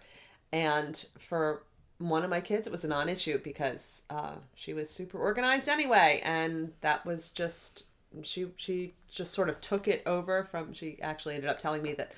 And 0.53 1.05
for 1.19 1.65
one 1.99 2.25
of 2.25 2.31
my 2.31 2.41
kids, 2.41 2.67
it 2.67 2.71
was 2.71 2.85
a 2.85 2.89
non 2.89 3.09
issue 3.09 3.39
because 3.43 4.03
uh, 4.09 4.37
she 4.55 4.73
was 4.73 4.89
super 4.89 5.19
organized 5.19 5.69
anyway. 5.69 6.21
And 6.25 6.73
that 6.81 7.05
was 7.05 7.31
just, 7.31 7.85
she, 8.23 8.47
she 8.57 8.95
just 9.09 9.33
sort 9.33 9.49
of 9.49 9.61
took 9.61 9.89
it 9.89 10.03
over 10.07 10.45
from, 10.45 10.73
she 10.73 10.99
actually 11.03 11.35
ended 11.35 11.51
up 11.51 11.59
telling 11.59 11.83
me 11.83 11.93
that 11.95 12.13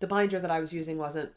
the 0.00 0.06
binder 0.06 0.40
that 0.40 0.50
I 0.50 0.60
was 0.60 0.72
using 0.72 0.98
wasn't 0.98 1.32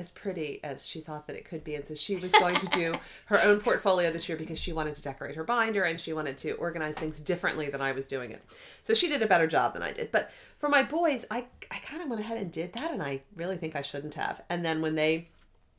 as 0.00 0.10
pretty 0.10 0.58
as 0.64 0.86
she 0.86 1.00
thought 1.00 1.26
that 1.26 1.36
it 1.36 1.44
could 1.44 1.62
be. 1.62 1.74
And 1.74 1.84
so 1.84 1.94
she 1.94 2.16
was 2.16 2.32
going 2.32 2.56
to 2.56 2.66
do 2.68 2.94
her 3.26 3.40
own 3.42 3.60
portfolio 3.60 4.10
this 4.10 4.28
year 4.28 4.38
because 4.38 4.58
she 4.58 4.72
wanted 4.72 4.96
to 4.96 5.02
decorate 5.02 5.36
her 5.36 5.44
binder 5.44 5.84
and 5.84 6.00
she 6.00 6.14
wanted 6.14 6.38
to 6.38 6.52
organize 6.52 6.96
things 6.96 7.20
differently 7.20 7.68
than 7.68 7.82
I 7.82 7.92
was 7.92 8.06
doing 8.06 8.30
it. 8.30 8.42
So 8.82 8.94
she 8.94 9.08
did 9.08 9.22
a 9.22 9.26
better 9.26 9.46
job 9.46 9.74
than 9.74 9.82
I 9.82 9.92
did. 9.92 10.10
But 10.10 10.30
for 10.56 10.70
my 10.70 10.82
boys, 10.82 11.26
I, 11.30 11.46
I 11.70 11.78
kind 11.84 12.02
of 12.02 12.08
went 12.08 12.22
ahead 12.22 12.38
and 12.38 12.50
did 12.50 12.72
that 12.72 12.92
and 12.92 13.02
I 13.02 13.20
really 13.36 13.58
think 13.58 13.76
I 13.76 13.82
shouldn't 13.82 14.14
have. 14.14 14.40
And 14.48 14.64
then 14.64 14.80
when 14.80 14.94
they 14.94 15.28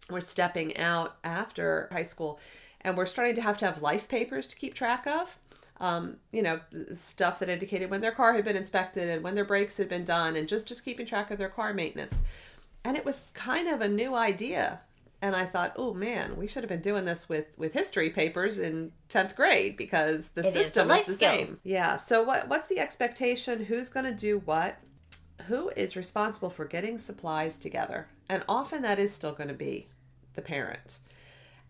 were 0.09 0.21
stepping 0.21 0.77
out 0.77 1.17
after 1.23 1.89
high 1.91 2.03
school 2.03 2.39
and 2.81 2.95
we're 2.95 3.07
starting 3.07 3.35
to 3.35 3.41
have 3.41 3.57
to 3.57 3.65
have 3.65 3.81
life 3.81 4.07
papers 4.07 4.45
to 4.47 4.55
keep 4.55 4.75
track 4.75 5.07
of, 5.07 5.35
um, 5.79 6.17
you 6.31 6.43
know, 6.43 6.59
stuff 6.93 7.39
that 7.39 7.49
indicated 7.49 7.89
when 7.89 8.01
their 8.01 8.11
car 8.11 8.33
had 8.33 8.45
been 8.45 8.55
inspected 8.55 9.09
and 9.09 9.23
when 9.23 9.33
their 9.33 9.45
brakes 9.45 9.77
had 9.77 9.89
been 9.89 10.05
done 10.05 10.35
and 10.35 10.47
just, 10.47 10.67
just 10.67 10.85
keeping 10.85 11.07
track 11.07 11.31
of 11.31 11.39
their 11.39 11.49
car 11.49 11.73
maintenance 11.73 12.21
and 12.83 12.97
it 12.97 13.05
was 13.05 13.23
kind 13.33 13.67
of 13.67 13.81
a 13.81 13.87
new 13.87 14.15
idea. 14.15 14.81
And 15.23 15.35
i 15.35 15.45
thought 15.45 15.73
oh 15.75 15.93
man 15.93 16.35
we 16.35 16.47
should 16.47 16.63
have 16.63 16.69
been 16.69 16.81
doing 16.81 17.05
this 17.05 17.29
with 17.29 17.55
with 17.55 17.73
history 17.73 18.09
papers 18.09 18.57
in 18.57 18.91
10th 19.09 19.35
grade 19.35 19.77
because 19.77 20.29
the 20.29 20.41
It 20.41 20.47
is 20.47 20.53
system 20.53 20.87
life 20.87 21.01
is 21.01 21.07
the 21.07 21.13
skill. 21.13 21.29
same. 21.29 21.59
Yeah 21.63 21.97
so 21.97 22.23
what 22.23 22.47
what's 22.47 22.67
the 22.67 22.79
expectation? 22.79 23.65
Who's 23.65 23.89
going 23.89 24.05
to 24.07 24.13
do 24.15 24.39
what? 24.45 24.79
Who 25.47 25.69
is 25.75 25.95
responsible 25.95 26.49
for 26.49 26.65
getting 26.65 26.97
supplies 26.97 27.59
together? 27.59 28.07
And 28.29 28.43
often 28.49 28.81
that 28.81 28.97
is 28.99 29.13
still 29.13 29.33
going 29.33 29.49
to 29.49 29.53
be 29.53 29.89
the 30.33 30.41
parent. 30.41 30.99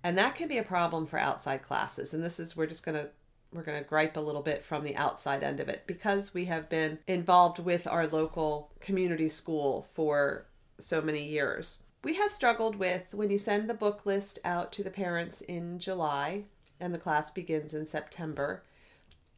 And 0.04 0.18
that 0.18 0.36
can 0.36 0.48
be 0.48 0.58
a 0.58 0.64
problem 0.64 1.06
for 1.06 1.20
outside 1.20 1.62
classes. 1.62 2.14
And 2.14 2.24
this 2.24 2.40
is 2.40 2.56
we're 2.56 2.68
just 2.68 2.86
going 2.86 2.96
to 2.98 3.10
we're 3.54 3.64
going 3.64 3.82
to 3.82 3.88
gripe 3.88 4.16
a 4.16 4.22
little 4.22 4.42
bit 4.42 4.64
from 4.64 4.86
the 4.86 4.96
outside 4.96 5.44
end 5.44 5.60
of 5.60 5.68
it 5.68 5.84
because 5.86 6.34
we 6.34 6.46
have 6.46 6.70
been 6.70 7.00
involved 7.06 7.60
with 7.60 7.86
our 7.86 8.08
local 8.08 8.72
community 8.80 9.28
school 9.28 9.82
for 9.84 10.46
so 10.82 11.02
many 11.02 11.24
years. 11.24 11.78
We 12.04 12.16
have 12.16 12.32
struggled 12.32 12.78
with 12.78 13.14
when 13.14 13.30
you 13.30 13.38
send 13.38 13.70
the 13.70 13.76
book 13.76 14.06
list 14.06 14.40
out 14.44 14.72
to 14.74 14.84
the 14.84 14.90
parents 14.90 15.42
in 15.42 15.78
July 15.78 16.46
and 16.80 16.94
the 16.94 17.00
class 17.00 17.30
begins 17.30 17.74
in 17.74 17.86
September 17.86 18.64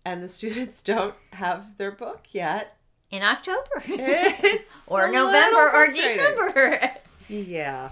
and 0.06 0.24
the 0.24 0.30
students 0.40 0.82
don't 0.82 1.16
have 1.32 1.78
their 1.78 1.92
book 1.92 2.28
yet. 2.32 2.78
In 3.12 3.22
October. 3.22 3.84
It's 3.86 4.86
or 4.88 5.12
November 5.12 5.72
or. 5.74 5.88
December. 5.88 6.92
Yeah. 7.30 7.92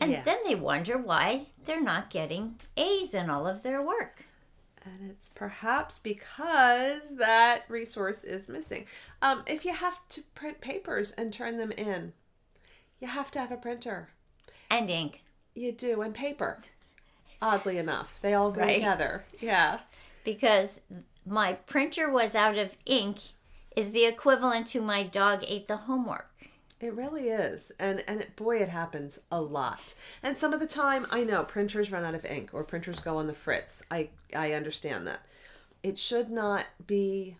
and 0.00 0.12
yeah. 0.12 0.22
then 0.22 0.38
they 0.46 0.54
wonder 0.54 0.96
why 0.98 1.46
they're 1.66 1.82
not 1.82 2.10
getting 2.10 2.56
A's 2.76 3.14
in 3.14 3.28
all 3.28 3.46
of 3.46 3.62
their 3.62 3.82
work. 3.82 4.24
And 4.84 5.10
it's 5.10 5.28
perhaps 5.28 5.98
because 5.98 7.16
that 7.16 7.64
resource 7.68 8.24
is 8.24 8.48
missing. 8.48 8.86
Um, 9.20 9.44
if 9.46 9.64
you 9.64 9.72
have 9.72 9.98
to 10.10 10.22
print 10.34 10.60
papers 10.60 11.12
and 11.12 11.32
turn 11.32 11.56
them 11.56 11.70
in, 11.72 12.12
you 13.02 13.08
have 13.08 13.30
to 13.32 13.40
have 13.40 13.50
a 13.52 13.56
printer. 13.56 14.08
And 14.70 14.88
ink. 14.88 15.22
You 15.54 15.72
do, 15.72 16.00
and 16.00 16.14
paper. 16.14 16.60
Oddly 17.42 17.76
enough, 17.76 18.18
they 18.22 18.32
all 18.32 18.52
go 18.52 18.60
Right. 18.62 18.74
together. 18.76 19.24
Yeah. 19.40 19.80
Because 20.24 20.80
my 21.26 21.54
printer 21.54 22.08
was 22.08 22.34
out 22.36 22.56
of 22.56 22.76
ink 22.86 23.18
is 23.76 23.90
the 23.92 24.06
equivalent 24.06 24.68
to 24.68 24.80
my 24.80 25.02
dog 25.02 25.42
ate 25.46 25.66
the 25.66 25.76
homework. 25.78 26.28
It 26.80 26.94
really 26.94 27.28
is, 27.28 27.70
and 27.78 28.02
and 28.08 28.20
it, 28.20 28.34
boy, 28.36 28.58
it 28.58 28.68
happens 28.68 29.18
a 29.30 29.40
lot. 29.40 29.94
And 30.22 30.36
some 30.38 30.52
of 30.52 30.60
the 30.60 30.66
time, 30.66 31.06
I 31.10 31.22
know 31.24 31.44
printers 31.44 31.92
run 31.92 32.04
out 32.04 32.14
of 32.14 32.24
ink 32.24 32.50
or 32.52 32.64
printers 32.64 32.98
go 33.00 33.18
on 33.18 33.26
the 33.26 33.34
fritz. 33.34 33.82
I 33.90 34.10
I 34.34 34.52
understand 34.52 35.06
that. 35.08 35.20
It 35.82 35.98
should 35.98 36.30
not 36.30 36.66
be. 36.86 37.36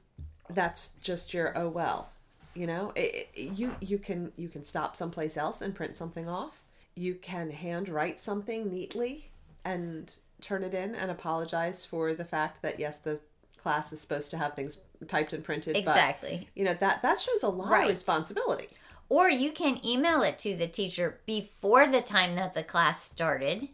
That's 0.51 0.91
just 1.01 1.33
your 1.35 1.57
oh 1.57 1.69
well, 1.69 2.11
you 2.55 2.67
know. 2.67 2.93
It, 2.95 3.29
it- 3.35 3.53
you 3.59 3.75
you 3.81 3.99
can 3.99 4.33
you 4.37 4.49
can 4.49 4.65
stop 4.65 4.97
someplace 4.97 5.37
else 5.37 5.61
and 5.61 5.75
print 5.75 5.97
something 5.97 6.29
off. 6.29 6.63
You 6.95 7.15
can 7.15 7.51
hand 7.51 7.89
write 7.89 8.21
something 8.21 8.71
neatly 8.71 9.31
and 9.65 10.13
turn 10.41 10.65
it 10.65 10.75
in 10.75 10.95
and 10.95 11.11
apologize 11.11 11.85
for 11.85 12.15
the 12.15 12.25
fact 12.25 12.63
that 12.63 12.79
yes, 12.81 12.99
the 12.99 13.21
class 13.59 13.93
is 13.93 14.01
supposed 14.01 14.31
to 14.33 14.37
have 14.39 14.55
things 14.55 14.79
typed 15.09 15.33
and 15.33 15.45
printed. 15.45 15.77
Exactly. 15.77 16.39
But, 16.49 16.59
you 16.59 16.65
know 16.65 16.75
that 16.75 17.03
that 17.03 17.21
shows 17.21 17.43
a 17.43 17.49
lot 17.49 17.71
Right. 17.71 17.85
of 17.85 17.91
responsibility. 17.91 18.69
Or 19.09 19.29
you 19.29 19.53
can 19.53 19.79
email 19.85 20.23
it 20.23 20.39
to 20.41 20.57
the 20.57 20.67
teacher 20.67 21.21
before 21.27 21.87
the 21.87 22.01
time 22.01 22.35
that 22.37 22.55
the 22.55 22.63
class 22.63 23.03
started 23.05 23.69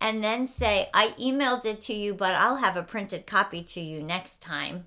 and 0.00 0.24
then 0.24 0.46
say, 0.46 0.88
I 0.94 1.08
emailed 1.20 1.64
it 1.66 1.80
to 1.82 1.92
you, 1.94 2.14
but 2.14 2.34
I'll 2.34 2.56
have 2.56 2.76
a 2.76 2.82
printed 2.82 3.26
copy 3.26 3.62
to 3.64 3.80
you 3.80 4.02
next 4.02 4.40
time. 4.42 4.86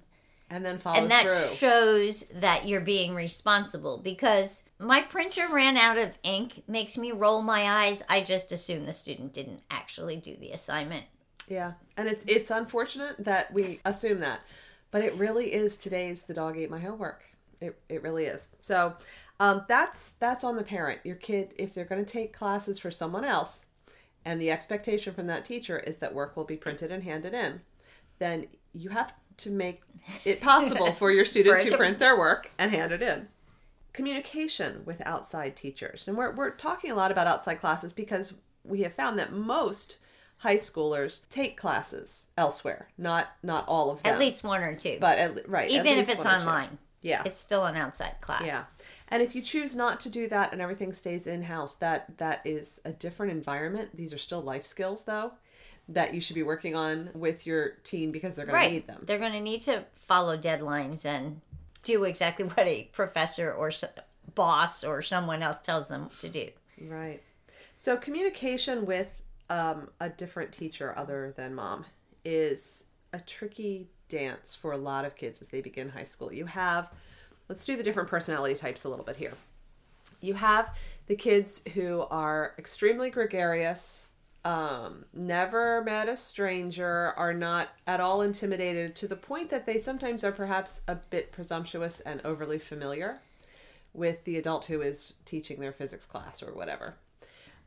And 0.50 0.66
then 0.66 0.78
follow 0.78 0.98
and 0.98 1.12
that 1.12 1.24
through. 1.24 1.56
shows 1.56 2.24
that 2.34 2.68
you're 2.68 2.82
being 2.82 3.16
responsible 3.16 3.98
because 3.98 4.64
my 4.80 5.02
printer 5.02 5.48
ran 5.52 5.78
out 5.78 5.98
of 5.98 6.18
ink 6.24 6.64
makes 6.68 6.98
me 6.98 7.12
roll 7.12 7.42
my 7.42 7.86
eyes 7.86 8.04
i 8.10 8.22
just 8.22 8.52
assume 8.52 8.86
the 8.86 8.94
student 8.94 9.34
didn't 9.34 9.62
actually 9.72 10.18
do 10.18 10.36
the 10.36 10.52
assignment 10.52 11.06
yeah, 11.48 11.74
and 11.98 12.08
it's 12.08 12.26
it's 12.28 12.50
unfortunate 12.50 13.16
that 13.20 13.54
we 13.54 13.80
assume 13.86 14.20
that, 14.22 14.42
but 14.92 15.04
it 15.04 15.14
really 15.16 15.54
is 15.54 15.78
today's 15.78 16.24
the 16.24 16.34
dog 16.34 16.58
ate 16.58 16.72
my 16.72 16.80
homework. 16.80 17.24
It 17.62 17.80
it 17.88 18.02
really 18.02 18.26
is. 18.26 18.50
So, 18.60 18.96
um, 19.40 19.66
that's 19.68 20.12
that's 20.12 20.44
on 20.44 20.56
the 20.56 20.64
parent. 20.64 21.02
Your 21.04 21.16
kid, 21.16 21.54
if 21.58 21.74
they're 21.74 21.86
going 21.86 22.04
to 22.04 22.12
take 22.12 22.34
classes 22.34 22.80
for 22.80 22.92
someone 22.92 23.26
else, 23.26 23.66
and 24.24 24.42
the 24.42 24.52
expectation 24.52 25.14
from 25.14 25.28
that 25.28 25.46
teacher 25.46 25.80
is 25.80 25.98
that 25.98 26.14
work 26.14 26.36
will 26.36 26.46
be 26.46 26.58
printed 26.58 26.92
and 26.92 27.04
handed 27.04 27.34
in, 27.34 27.62
then 28.20 28.48
you 28.74 28.90
have 28.90 29.14
to 29.38 29.50
make 29.50 29.82
it 30.24 30.42
possible 30.42 30.92
for 30.92 31.12
your 31.12 31.26
student 31.34 31.62
For 31.62 31.70
to 31.70 31.78
print 31.78 32.00
their 32.00 32.18
work 32.18 32.52
and 32.58 32.72
hand 32.72 32.92
it 32.92 33.02
in. 33.02 33.28
Communication 33.94 34.82
with 34.86 35.02
outside 35.06 35.56
teachers. 35.56 36.08
And 36.08 36.18
we're, 36.18 36.34
we're 36.34 36.52
talking 36.52 36.92
a 36.92 36.96
lot 36.96 37.12
about 37.12 37.28
outside 37.28 37.56
classes 37.56 37.94
because 37.94 38.34
we 38.64 38.82
have 38.82 38.94
found 38.94 39.18
that 39.20 39.32
most 39.32 39.98
high 40.40 40.56
schoolers 40.56 41.22
take 41.30 41.58
classes 41.58 42.28
elsewhere. 42.38 42.90
Not 42.98 43.36
not 43.42 43.66
all 43.68 43.90
of 43.90 44.04
them. 44.04 44.14
At 44.14 44.20
least 44.20 44.44
one 44.44 44.62
or 44.62 44.76
two. 44.76 44.98
but 45.00 45.18
at, 45.18 45.50
right. 45.50 45.72
at 45.72 45.72
Even 45.72 45.98
if 45.98 46.10
it's 46.10 46.26
online, 46.26 46.78
Yeah. 47.02 47.24
it's 47.26 47.40
still 47.40 47.66
an 47.66 47.78
outside 47.78 48.16
class. 48.22 48.44
Yeah. 48.46 48.66
And 49.08 49.22
if 49.24 49.34
you 49.36 49.42
choose 49.42 49.76
not 49.76 50.00
to 50.02 50.10
do 50.10 50.28
that 50.28 50.52
and 50.52 50.62
everything 50.62 50.92
stays 50.92 51.28
in 51.28 51.44
house, 51.44 51.76
that 51.76 52.18
that 52.18 52.42
is 52.44 52.82
a 52.84 52.92
different 52.92 53.32
environment. 53.32 53.96
These 53.96 54.14
are 54.14 54.18
still 54.18 54.42
life 54.42 54.66
skills 54.66 55.04
though 55.04 55.34
that 55.90 56.14
you 56.14 56.22
should 56.22 56.36
be 56.36 56.44
working 56.44 56.76
on 56.76 57.10
with 57.14 57.46
your 57.46 57.72
teen 57.84 58.12
because 58.12 58.36
they're 58.36 58.46
going 58.46 58.56
Right. 58.56 58.68
to 58.68 58.74
need 58.74 58.88
them. 58.88 59.04
They're 59.06 59.20
going 59.20 59.34
to 59.34 59.42
need 59.42 59.62
to 59.62 59.86
follow 60.08 60.38
deadlines 60.38 61.06
and 61.06 61.42
do 61.84 62.04
exactly 62.06 62.46
what 62.56 62.60
a 62.68 62.90
professor 62.94 63.54
or 63.54 63.72
boss 64.34 64.84
or 64.84 65.02
someone 65.02 65.44
else 65.44 65.60
tells 65.62 65.88
them 65.88 66.10
to 66.20 66.30
do. 66.30 66.50
Right. 66.82 67.22
So 67.78 67.98
communication 67.98 68.86
with 68.86 69.22
um, 69.50 69.90
a 70.00 70.10
different 70.10 70.52
teacher 70.52 70.94
other 70.98 71.34
than 71.38 71.54
mom 71.54 71.86
is 72.24 72.86
a 73.14 73.20
tricky 73.20 73.88
dance 74.10 74.56
for 74.56 74.72
a 74.72 74.78
lot 74.78 75.06
of 75.06 75.16
kids 75.16 75.42
as 75.42 75.50
they 75.50 75.62
begin 75.62 75.90
high 75.90 76.04
school. 76.04 76.34
You 76.34 76.46
have, 76.48 76.90
let's 77.48 77.64
do 77.66 77.76
the 77.78 77.84
different 77.84 78.10
personality 78.10 78.56
types 78.56 78.84
a 78.86 78.90
little 78.90 79.06
bit 79.06 79.16
here. 79.18 79.34
You 80.22 80.34
have 80.36 80.76
the 81.08 81.16
kids 81.16 81.62
who 81.76 82.02
are 82.10 82.56
extremely 82.58 83.10
gregarious, 83.12 84.05
um, 84.46 85.06
never 85.12 85.84
met 85.84 86.08
a 86.08 86.16
stranger, 86.16 87.14
are 87.18 87.34
not 87.34 87.70
at 87.88 88.00
all 88.00 88.22
intimidated 88.22 88.96
to 88.98 89.08
the 89.08 89.16
point 89.16 89.50
that 89.50 89.66
they 89.66 89.80
sometimes 89.80 90.24
are 90.24 90.32
perhaps 90.32 90.82
a 90.88 90.96
bit 90.96 91.32
presumptuous 91.32 92.00
and 92.02 92.22
overly 92.24 92.60
familiar 92.60 93.20
with 93.94 94.24
the 94.24 94.38
adult 94.38 94.66
who 94.66 94.82
is 94.82 95.16
teaching 95.26 95.60
their 95.60 95.72
physics 95.72 96.06
class 96.06 96.44
or 96.44 96.54
whatever. 96.54 96.96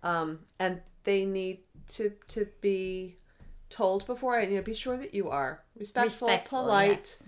Um, 0.05 0.39
and 0.61 0.81
they 1.03 1.25
need 1.25 1.59
to 1.89 2.13
to 2.29 2.47
be 2.61 3.17
told 3.71 4.07
before 4.07 4.39
and 4.39 4.51
you 4.51 4.59
know 4.59 4.63
be 4.63 4.75
sure 4.75 4.97
that 4.97 5.13
you 5.13 5.29
are 5.31 5.65
respectful, 5.77 6.29
Respectful, 6.29 6.61
polite, 6.61 6.91
yes. 6.91 7.23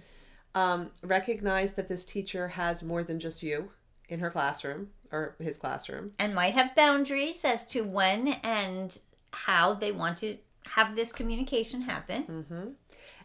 um, 0.54 0.90
recognize 1.02 1.72
that 1.72 1.88
this 1.88 2.04
teacher 2.04 2.46
has 2.48 2.84
more 2.84 3.02
than 3.02 3.18
just 3.18 3.42
you 3.42 3.70
in 4.08 4.20
her 4.20 4.30
classroom 4.30 4.90
or 5.10 5.34
his 5.40 5.56
classroom. 5.56 6.12
And 6.20 6.34
might 6.34 6.54
have 6.54 6.76
boundaries 6.76 7.44
as 7.44 7.66
to 7.68 7.80
when 7.80 8.28
and 8.44 8.96
how 9.32 9.74
they 9.74 9.92
want 9.92 10.18
to 10.18 10.36
have 10.66 10.96
this 10.96 11.12
communication 11.12 11.82
happen. 11.82 12.24
Mm-hmm. 12.24 12.68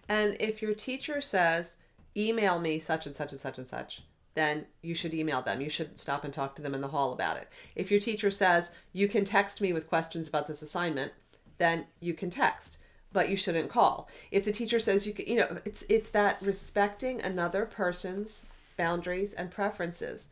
And 0.07 0.37
if 0.39 0.61
your 0.61 0.73
teacher 0.73 1.21
says, 1.21 1.77
email 2.15 2.59
me 2.59 2.79
such 2.79 3.05
and 3.05 3.15
such 3.15 3.31
and 3.31 3.39
such 3.39 3.57
and 3.57 3.67
such, 3.67 4.03
then 4.35 4.65
you 4.81 4.93
should 4.93 5.13
email 5.13 5.41
them. 5.41 5.61
You 5.61 5.69
should 5.69 5.99
stop 5.99 6.23
and 6.23 6.33
talk 6.33 6.55
to 6.55 6.61
them 6.61 6.75
in 6.75 6.81
the 6.81 6.89
hall 6.89 7.11
about 7.13 7.37
it. 7.37 7.49
If 7.75 7.89
your 7.89 7.99
teacher 7.99 8.29
says, 8.29 8.71
you 8.93 9.07
can 9.07 9.25
text 9.25 9.61
me 9.61 9.73
with 9.73 9.89
questions 9.89 10.27
about 10.27 10.47
this 10.47 10.61
assignment, 10.61 11.13
then 11.57 11.85
you 12.01 12.13
can 12.13 12.29
text, 12.29 12.77
but 13.13 13.29
you 13.29 13.37
shouldn't 13.37 13.69
call. 13.69 14.09
If 14.31 14.43
the 14.43 14.51
teacher 14.51 14.79
says 14.79 15.07
you 15.07 15.13
can, 15.13 15.25
you 15.25 15.35
know, 15.35 15.57
it's 15.63 15.85
it's 15.87 16.09
that 16.09 16.37
respecting 16.41 17.21
another 17.21 17.65
person's 17.65 18.45
boundaries 18.77 19.33
and 19.33 19.49
preferences. 19.49 20.29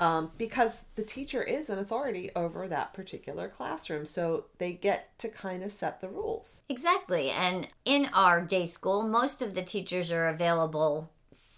Um, 0.00 0.32
because 0.36 0.86
the 0.96 1.04
teacher 1.04 1.42
is 1.42 1.70
an 1.70 1.78
authority 1.78 2.30
over 2.34 2.66
that 2.66 2.92
particular 2.92 3.48
classroom. 3.48 4.06
So 4.06 4.46
they 4.58 4.72
get 4.72 5.16
to 5.20 5.28
kind 5.28 5.62
of 5.62 5.72
set 5.72 6.00
the 6.00 6.08
rules. 6.08 6.62
Exactly. 6.68 7.30
And 7.30 7.68
in 7.84 8.06
our 8.12 8.40
day 8.40 8.66
school, 8.66 9.02
most 9.06 9.40
of 9.40 9.54
the 9.54 9.62
teachers 9.62 10.10
are 10.10 10.26
available 10.26 11.10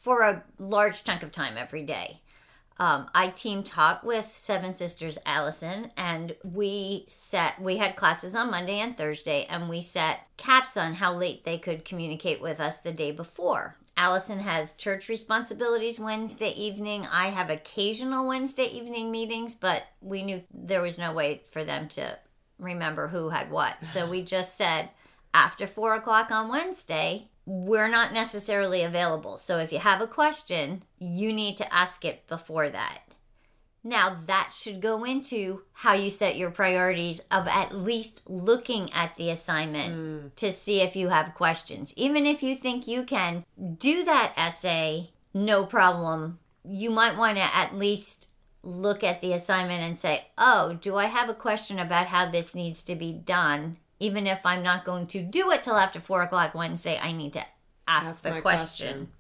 for 0.03 0.21
a 0.21 0.45
large 0.59 1.03
chunk 1.03 1.23
of 1.23 1.33
time 1.33 1.57
every 1.57 1.83
day. 1.83 2.21
Um, 2.79 3.09
I 3.15 3.29
team 3.29 3.63
taught 3.63 4.05
with 4.05 4.35
Seven 4.37 4.75
Sisters 4.75 5.19
Allison, 5.25 5.91
and 5.97 6.37
we 6.45 7.07
set 7.09 7.61
we 7.61 7.79
had 7.79 7.97
classes 7.97 8.35
on 8.35 8.51
Monday 8.51 8.81
and 8.81 8.97
Thursday, 8.97 9.47
and 9.49 9.69
we 9.69 9.81
set 9.81 10.29
caps 10.37 10.77
on 10.77 10.95
how 10.95 11.15
late 11.15 11.45
they 11.45 11.57
could 11.57 11.87
communicate 11.87 12.43
with 12.43 12.61
us 12.61 12.77
the 12.77 12.93
day 12.93 13.13
before. 13.13 13.77
Allison 13.97 14.41
has 14.41 14.75
church 14.75 15.09
responsibilities 15.09 15.99
Wednesday 15.99 16.51
evening. 16.51 17.07
I 17.11 17.29
have 17.29 17.49
occasional 17.49 18.27
Wednesday 18.27 18.67
evening 18.67 19.11
meetings, 19.11 19.55
but 19.55 19.85
we 20.01 20.23
knew 20.23 20.43
there 20.53 20.83
was 20.83 20.99
no 20.99 21.13
way 21.13 21.43
for 21.51 21.65
them 21.65 21.89
to 21.91 22.19
remember 22.59 23.09
who 23.09 23.31
had 23.31 23.51
what. 23.51 23.83
So 23.83 24.09
we 24.09 24.23
just 24.37 24.57
said 24.57 24.91
after 25.33 25.67
four 25.67 25.95
o'clock 25.95 26.31
on 26.31 26.49
Wednesday, 26.49 27.29
we're 27.47 27.89
not 27.89 28.13
necessarily 28.13 28.83
available. 28.83 29.37
So 29.37 29.59
if 29.59 29.73
you 29.73 29.79
have 29.79 30.01
a 30.01 30.07
question, 30.07 30.83
you 30.99 31.33
need 31.33 31.57
to 31.59 31.75
ask 31.75 32.05
it 32.05 32.27
before 32.27 32.69
that. 32.69 32.99
Now, 33.87 34.17
that 34.27 34.51
should 34.53 34.81
go 34.81 35.05
into 35.05 35.63
how 35.73 35.93
you 35.93 36.11
set 36.11 36.37
your 36.37 36.51
priorities 36.51 37.21
of 37.31 37.47
at 37.47 37.73
least 37.73 38.21
looking 38.27 38.93
at 38.93 39.15
the 39.15 39.31
assignment 39.31 39.95
mm. 39.95 40.35
to 40.35 40.51
see 40.51 40.81
if 40.81 40.97
you 40.97 41.09
have 41.11 41.37
questions. 41.37 41.95
Even 41.97 42.27
if 42.27 42.43
you 42.43 42.57
think 42.57 42.89
you 42.89 43.05
can 43.05 43.45
do 43.79 44.03
that 44.03 44.33
essay, 44.37 45.11
no 45.33 45.65
problem. 45.65 46.41
You 46.65 46.91
might 46.91 47.17
want 47.17 47.37
to 47.37 47.45
at 47.45 47.77
least 47.77 48.33
look 48.65 49.05
at 49.05 49.21
the 49.21 49.33
assignment 49.33 49.85
and 49.85 49.97
say, 49.97 50.27
oh, 50.37 50.77
do 50.81 50.97
I 50.97 51.07
have 51.07 51.29
a 51.29 51.35
question 51.35 51.79
about 51.79 52.09
how 52.09 52.29
this 52.29 52.57
needs 52.57 52.83
to 52.83 52.97
be 52.97 53.13
done? 53.13 53.77
Even 54.01 54.27
if 54.27 54.45
I'm 54.45 54.65
not 54.65 54.85
going 54.85 55.07
to 55.07 55.23
do 55.23 55.53
it 55.53 55.63
till 55.63 55.77
after 55.77 56.01
four 56.01 56.23
o'clock 56.23 56.57
Wednesday, 56.57 56.99
I 57.01 57.13
need 57.13 57.35
to 57.35 57.45
ask, 57.87 58.09
Ask 58.11 58.23
the 58.25 58.31
my 58.31 58.41
question. 58.41 59.13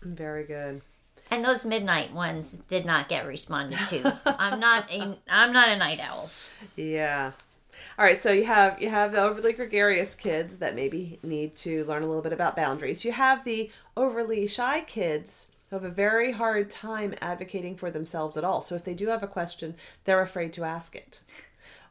Very 0.00 0.44
good. 0.44 0.82
And 1.30 1.44
those 1.44 1.64
midnight 1.64 2.12
ones 2.12 2.52
did 2.68 2.86
not 2.86 3.08
get 3.08 3.26
responded 3.26 3.78
to. 3.88 4.18
I'm 4.38 4.60
not 4.60 4.90
a 4.90 5.16
I'm 5.28 5.52
not 5.52 5.68
a 5.68 5.76
night 5.76 6.00
owl. 6.00 6.30
Yeah. 6.76 7.32
All 7.98 8.04
right, 8.04 8.20
so 8.20 8.32
you 8.32 8.44
have 8.44 8.80
you 8.80 8.90
have 8.90 9.12
the 9.12 9.22
overly 9.22 9.52
gregarious 9.52 10.14
kids 10.14 10.58
that 10.58 10.74
maybe 10.74 11.18
need 11.22 11.56
to 11.56 11.84
learn 11.84 12.02
a 12.02 12.06
little 12.06 12.22
bit 12.22 12.32
about 12.32 12.56
boundaries. 12.56 13.04
You 13.04 13.12
have 13.12 13.44
the 13.44 13.70
overly 13.96 14.46
shy 14.46 14.82
kids 14.82 15.48
who 15.70 15.76
have 15.76 15.84
a 15.84 15.90
very 15.90 16.32
hard 16.32 16.70
time 16.70 17.14
advocating 17.20 17.76
for 17.76 17.90
themselves 17.90 18.36
at 18.36 18.44
all. 18.44 18.60
So 18.60 18.74
if 18.74 18.84
they 18.84 18.94
do 18.94 19.08
have 19.08 19.22
a 19.22 19.28
question, 19.28 19.74
they're 20.04 20.20
afraid 20.20 20.52
to 20.54 20.64
ask 20.64 20.94
it. 20.94 21.20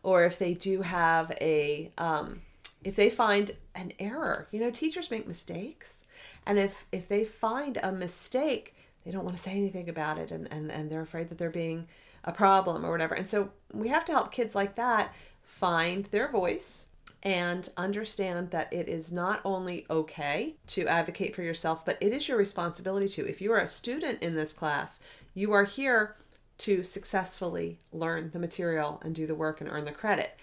Or 0.01 0.23
if 0.23 0.37
they 0.37 0.53
do 0.53 0.81
have 0.81 1.31
a 1.41 1.91
um, 1.97 2.41
if 2.83 2.95
they 2.95 3.09
find 3.09 3.51
an 3.73 3.91
error, 3.99 4.47
you 4.51 4.59
know, 4.59 4.71
teachers 4.71 5.11
make 5.11 5.27
mistakes. 5.27 6.03
And 6.45 6.59
if 6.59 6.85
if 6.91 7.07
they 7.07 7.25
find 7.25 7.79
a 7.81 7.91
mistake, 7.91 8.74
they 9.05 9.11
don't 9.11 9.23
want 9.23 9.37
to 9.37 9.41
say 9.43 9.51
anything 9.51 9.87
about 9.87 10.17
it 10.17 10.31
and, 10.31 10.51
and, 10.51 10.71
and 10.71 10.89
they're 10.89 11.01
afraid 11.01 11.29
that 11.29 11.37
they're 11.37 11.49
being 11.49 11.87
a 12.23 12.31
problem 12.31 12.85
or 12.85 12.91
whatever. 12.91 13.13
And 13.13 13.27
so 13.27 13.51
we 13.71 13.87
have 13.89 14.03
to 14.05 14.11
help 14.11 14.31
kids 14.31 14.55
like 14.55 14.75
that 14.75 15.13
find 15.43 16.05
their 16.05 16.29
voice 16.31 16.87
and 17.21 17.69
understand 17.77 18.51
that 18.51 18.71
it 18.73 18.87
is 18.87 19.11
not 19.11 19.41
only 19.45 19.85
okay 19.89 20.55
to 20.67 20.87
advocate 20.87 21.35
for 21.35 21.43
yourself, 21.43 21.85
but 21.85 21.97
it 22.01 22.13
is 22.13 22.27
your 22.27 22.37
responsibility 22.37 23.07
to. 23.09 23.27
If 23.27 23.41
you 23.41 23.51
are 23.51 23.59
a 23.59 23.67
student 23.67 24.21
in 24.21 24.35
this 24.35 24.53
class, 24.53 24.99
you 25.33 25.51
are 25.53 25.63
here 25.63 26.15
to 26.59 26.83
successfully 26.83 27.79
learn 27.91 28.29
the 28.31 28.39
material 28.39 29.01
and 29.03 29.13
do 29.13 29.27
the 29.27 29.35
work 29.35 29.59
and 29.59 29.69
earn 29.69 29.85
the 29.85 29.91
credit. 29.91 30.39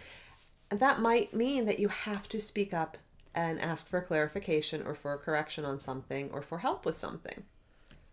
And 0.70 0.80
that 0.80 1.00
might 1.00 1.34
mean 1.34 1.66
that 1.66 1.78
you 1.78 1.88
have 1.88 2.28
to 2.30 2.40
speak 2.40 2.74
up 2.74 2.98
and 3.34 3.60
ask 3.60 3.88
for 3.88 4.00
clarification 4.02 4.82
or 4.84 4.94
for 4.94 5.14
a 5.14 5.18
correction 5.18 5.64
on 5.64 5.78
something 5.78 6.30
or 6.32 6.42
for 6.42 6.58
help 6.58 6.84
with 6.84 6.96
something. 6.96 7.44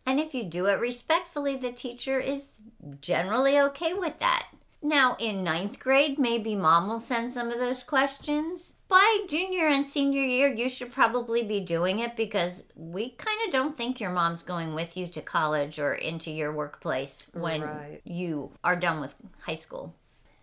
And 0.06 0.20
if 0.20 0.34
you 0.34 0.44
do 0.44 0.66
it 0.66 0.80
respectfully, 0.80 1.56
the 1.56 1.72
teacher 1.72 2.20
is 2.20 2.62
generally 3.02 3.60
okay 3.60 3.94
with 3.94 4.20
that. 4.20 4.48
Now, 4.82 5.18
in 5.20 5.44
ninth 5.44 5.78
grade, 5.80 6.18
maybe 6.18 6.56
mom 6.56 6.88
will 6.88 7.02
send 7.02 7.32
some 7.32 7.50
of 7.52 7.60
those 7.60 7.84
questions. 7.84 8.76
By 8.88 9.26
junior 9.28 9.68
and 9.68 9.86
senior 9.86 10.24
year, 10.24 10.48
you 10.48 10.70
should 10.70 10.94
probably 10.94 11.44
be 11.44 11.60
doing 11.60 12.00
it 12.00 12.16
because 12.16 12.64
we 12.76 13.10
kind 13.10 13.38
of 13.46 13.52
don't 13.52 13.76
think 13.78 14.00
your 14.00 14.10
mom's 14.10 14.42
going 14.42 14.74
with 14.74 14.96
you 14.96 15.08
to 15.08 15.22
college 15.22 15.80
or 15.80 15.94
into 15.94 16.32
your 16.32 16.54
workplace 16.54 17.30
when 17.34 17.62
Right. 17.62 18.02
you 18.06 18.52
are 18.64 18.78
done 18.78 19.02
with 19.02 19.16
high 19.42 19.56
school. 19.56 19.94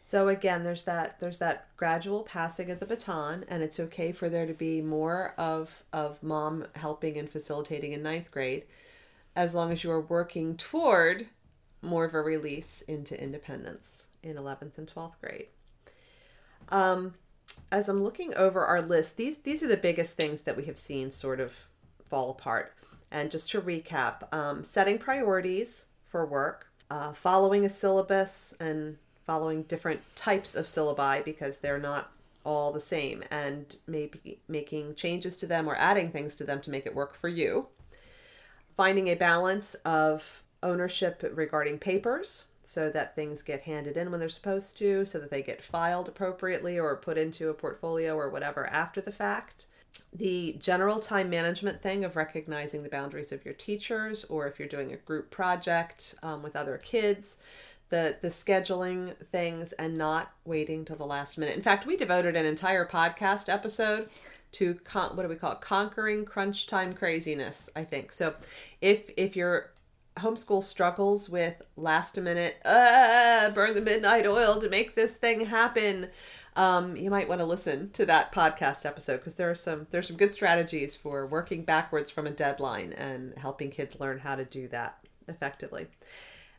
So 0.01 0.29
again, 0.29 0.63
there's 0.63 0.85
that 0.85 1.19
there's 1.19 1.39
that 1.39 1.67
gradual 1.77 2.23
passing 2.23 2.71
of 2.71 2.79
the 2.79 2.87
baton, 2.87 3.45
and 3.49 3.63
it's 3.63 3.81
okay 3.81 4.13
for 4.13 4.29
there 4.29 4.47
to 4.47 4.55
be 4.55 4.81
more 4.81 5.35
of 5.37 5.83
of 5.93 6.23
mom 6.23 6.67
helping 6.77 7.17
and 7.19 7.29
facilitating 7.29 7.93
in 7.93 8.03
ninth 8.05 8.31
grade, 8.31 8.65
as 9.37 9.55
long 9.55 9.71
as 9.71 9.85
you 9.85 9.91
are 9.91 10.01
working 10.01 10.57
toward 10.57 11.27
more 11.83 12.05
of 12.05 12.15
a 12.15 12.21
release 12.21 12.83
into 12.89 13.23
independence 13.23 14.07
in 14.23 14.37
eleventh 14.37 14.79
and 14.79 14.89
twelfth 14.89 15.21
grade. 15.21 15.47
Um, 16.71 17.15
as 17.71 17.89
I'm 17.89 18.03
looking 18.03 18.35
over 18.35 18.65
our 18.65 18.83
list, 18.83 19.17
these 19.17 19.37
these 19.39 19.63
are 19.63 19.69
the 19.69 19.77
biggest 19.77 20.15
things 20.17 20.41
that 20.41 20.57
we 20.57 20.65
have 20.65 20.79
seen 20.79 21.11
sort 21.11 21.39
of 21.39 21.69
fall 22.09 22.31
apart. 22.31 22.75
And 23.11 23.31
just 23.31 23.51
to 23.53 23.61
recap, 23.61 24.33
um, 24.35 24.65
setting 24.65 24.99
priorities 24.99 25.87
for 26.03 26.27
work, 26.27 26.73
uh, 26.91 27.13
following 27.13 27.65
a 27.65 27.71
syllabus 27.71 28.55
and 28.59 28.97
following 29.25 29.63
different 29.63 30.01
types 30.17 30.55
of 30.57 30.65
syllabi 30.65 31.25
because 31.25 31.59
they're 31.59 31.79
not 31.79 32.11
all 32.45 32.73
the 32.73 32.81
same, 32.81 33.23
and 33.31 33.77
maybe 33.87 34.39
making 34.49 34.95
changes 34.95 35.37
to 35.37 35.47
them 35.47 35.69
or 35.69 35.77
adding 35.77 36.11
things 36.11 36.35
to 36.37 36.45
them 36.45 36.61
to 36.61 36.71
make 36.71 36.87
it 36.87 36.95
work 36.95 37.15
for 37.15 37.29
you. 37.29 37.67
Finding 38.77 39.09
a 39.09 39.15
balance 39.15 39.75
of 39.85 40.43
ownership 40.63 41.25
regarding 41.35 41.79
papers. 41.79 42.47
so 42.67 42.91
that 42.91 43.15
things 43.15 43.43
get 43.43 43.63
handed 43.63 43.97
in 43.97 44.11
when 44.11 44.19
they're 44.19 44.29
supposed 44.29 44.77
to, 44.77 45.05
so 45.07 45.21
that 45.21 45.31
they 45.31 45.41
get 45.41 45.63
filed 45.63 46.09
appropriately 46.09 46.79
or 46.79 46.97
put 46.97 47.17
into 47.17 47.49
a 47.49 47.55
portfolio 47.55 48.17
or 48.17 48.29
whatever 48.29 48.67
after 48.67 49.01
the 49.01 49.13
fact. 49.13 49.67
The 50.13 50.57
general 50.59 50.99
time 50.99 51.31
management 51.31 51.81
thing 51.81 52.05
of 52.05 52.17
recognizing 52.17 52.83
the 52.83 52.89
boundaries 52.89 53.31
of 53.31 53.45
your 53.45 53.55
teachers, 53.55 54.25
or 54.25 54.49
if 54.49 54.59
you're 54.59 54.69
doing 54.69 54.93
a 54.93 54.97
group 54.97 55.31
project 55.31 56.17
um, 56.25 56.43
with 56.43 56.57
other 56.57 56.77
kids, 56.77 57.39
the 57.89 58.17
the 58.21 58.29
scheduling 58.29 59.17
things 59.27 59.73
and 59.73 59.97
not 59.97 60.33
waiting 60.45 60.85
till 60.85 60.97
the 60.97 61.07
last 61.07 61.39
minute. 61.39 61.57
In 61.57 61.63
fact, 61.63 61.87
we 61.87 61.97
devoted 61.97 62.37
an 62.37 62.47
entire 62.47 62.87
podcast 62.87 63.49
episode 63.49 64.09
to 64.53 64.75
con- 64.85 65.17
what 65.17 65.23
do 65.23 65.29
we 65.29 65.37
call 65.37 65.53
it? 65.53 65.61
conquering 65.61 66.25
crunch 66.25 66.67
time 66.67 66.95
craziness. 66.95 67.69
I 67.77 67.85
think 67.85 68.13
so. 68.13 68.35
If 68.81 69.11
if 69.17 69.37
your 69.37 69.73
homeschool 70.17 70.63
struggles 70.63 71.29
with 71.29 71.61
last 71.77 72.17
minute, 72.17 72.57
uh, 72.65 73.51
burn 73.51 73.75
the 73.75 73.81
midnight 73.81 74.27
oil 74.27 74.61
to 74.61 74.69
make 74.69 74.95
this 74.95 75.17
thing 75.17 75.45
happen. 75.47 76.09
Um, 76.57 76.97
you 76.97 77.11
might 77.11 77.29
want 77.29 77.41
to 77.41 77.45
listen 77.45 77.91
to 77.91 78.07
that 78.07 78.33
podcast 78.33 78.87
episode 78.87 79.19
because 79.19 79.35
there 79.35 79.51
are 79.51 79.55
some 79.55 79.87
there's 79.91 80.09
some 80.09 80.17
good 80.17 80.33
strategies 80.33 80.97
for 80.97 81.27
working 81.27 81.65
backwards 81.65 82.11
from 82.11 82.27
a 82.27 82.31
deadline 82.31 82.95
and 82.95 83.35
helping 83.37 83.71
kids 83.71 84.01
learn 84.01 84.19
how 84.19 84.37
to 84.37 84.45
do 84.45 84.67
that 84.69 84.99
effectively. 85.29 85.87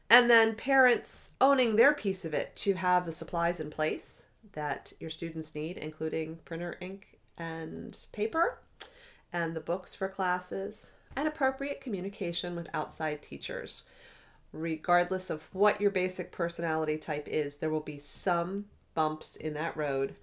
And 0.10 0.30
then 0.30 0.56
parents 0.56 1.32
owning 1.42 1.76
their 1.76 1.94
piece 1.94 2.24
of 2.24 2.34
it 2.34 2.56
to 2.58 2.76
have 2.76 3.06
the 3.06 3.12
supplies 3.12 3.60
in 3.60 3.70
place 3.70 4.26
that 4.54 4.94
your 5.00 5.10
students 5.10 5.54
need, 5.54 5.78
including 5.78 6.40
printer 6.46 6.78
ink 6.80 7.20
and 7.38 7.98
paper, 8.12 8.60
and 9.34 9.56
the 9.56 9.62
books 9.62 9.94
for 9.94 10.08
classes, 10.08 10.92
and 11.16 11.28
appropriate 11.28 11.82
communication 11.82 12.56
with 12.56 12.70
outside 12.74 13.22
teachers. 13.22 13.84
Regardless 14.54 15.30
of 15.30 15.44
what 15.52 15.82
your 15.82 15.92
basic 15.92 16.32
personality 16.32 16.98
type 16.98 17.28
is, 17.28 17.58
there 17.58 17.70
will 17.70 17.82
be 17.82 18.00
some 18.00 18.66
bumps 18.94 19.36
in 19.36 19.54
that 19.54 19.76
road 19.76 20.16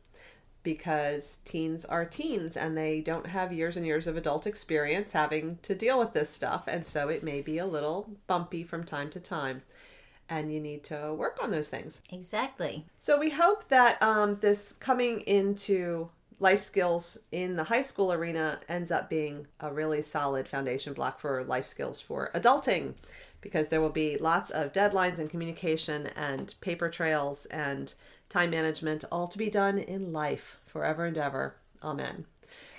because 0.64 1.38
teens 1.44 1.84
are 1.84 2.04
teens 2.04 2.56
and 2.56 2.76
they 2.76 3.00
don't 3.00 3.28
have 3.28 3.52
years 3.52 3.76
and 3.76 3.86
years 3.86 4.08
of 4.08 4.16
adult 4.16 4.46
experience 4.46 5.12
having 5.12 5.58
to 5.62 5.74
deal 5.74 5.98
with 5.98 6.14
this 6.14 6.30
stuff. 6.30 6.64
And 6.66 6.84
so 6.84 7.08
it 7.08 7.22
may 7.22 7.40
be 7.40 7.58
a 7.58 7.66
little 7.66 8.10
bumpy 8.26 8.64
from 8.64 8.82
time 8.82 9.10
to 9.10 9.20
time. 9.20 9.62
And 10.28 10.52
you 10.52 10.58
need 10.58 10.82
to 10.84 11.12
work 11.12 11.38
on 11.42 11.50
those 11.50 11.68
things. 11.68 12.02
Exactly. 12.10 12.86
So 12.98 13.20
we 13.20 13.30
hope 13.30 13.68
that 13.68 14.02
um, 14.02 14.38
this 14.40 14.72
coming 14.72 15.20
into 15.20 16.08
life 16.40 16.62
skills 16.62 17.18
in 17.30 17.56
the 17.56 17.64
high 17.64 17.82
school 17.82 18.12
arena 18.12 18.58
ends 18.68 18.90
up 18.90 19.08
being 19.08 19.46
a 19.60 19.72
really 19.72 20.02
solid 20.02 20.48
foundation 20.48 20.94
block 20.94 21.20
for 21.20 21.44
life 21.44 21.66
skills 21.66 22.00
for 22.00 22.30
adulting 22.34 22.94
because 23.44 23.68
there 23.68 23.82
will 23.82 23.90
be 23.90 24.16
lots 24.16 24.48
of 24.48 24.72
deadlines 24.72 25.18
and 25.18 25.28
communication 25.28 26.06
and 26.16 26.54
paper 26.62 26.88
trails 26.88 27.44
and 27.46 27.92
time 28.30 28.48
management, 28.50 29.04
all 29.12 29.28
to 29.28 29.36
be 29.36 29.50
done 29.50 29.78
in 29.78 30.14
life 30.14 30.56
forever 30.64 31.04
and 31.04 31.18
ever. 31.18 31.54
Amen. 31.82 32.24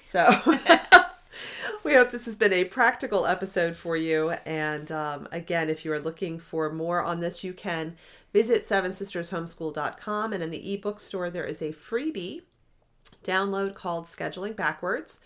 So 0.08 0.28
we 1.84 1.94
hope 1.94 2.10
this 2.10 2.26
has 2.26 2.36
been 2.36 2.52
a 2.52 2.64
practical 2.64 3.28
episode 3.28 3.76
for 3.76 3.96
you. 3.96 4.32
And 4.44 4.92
um, 4.92 5.28
again, 5.32 5.70
if 5.70 5.86
you 5.86 5.94
are 5.94 6.00
looking 6.00 6.40
for 6.40 6.74
more 6.74 7.04
on 7.04 7.20
this, 7.20 7.44
you 7.44 7.54
can 7.54 7.96
visit 8.34 8.64
sevensistershomeschool.com. 8.64 10.34
And 10.34 10.42
in 10.42 10.50
the 10.50 10.74
ebook 10.74 11.00
store, 11.00 11.30
there 11.30 11.46
is 11.46 11.62
a 11.62 11.70
freebie 11.70 12.42
download 13.24 13.76
called 13.76 14.06
Scheduling 14.06 14.56
Backwards. 14.56 15.22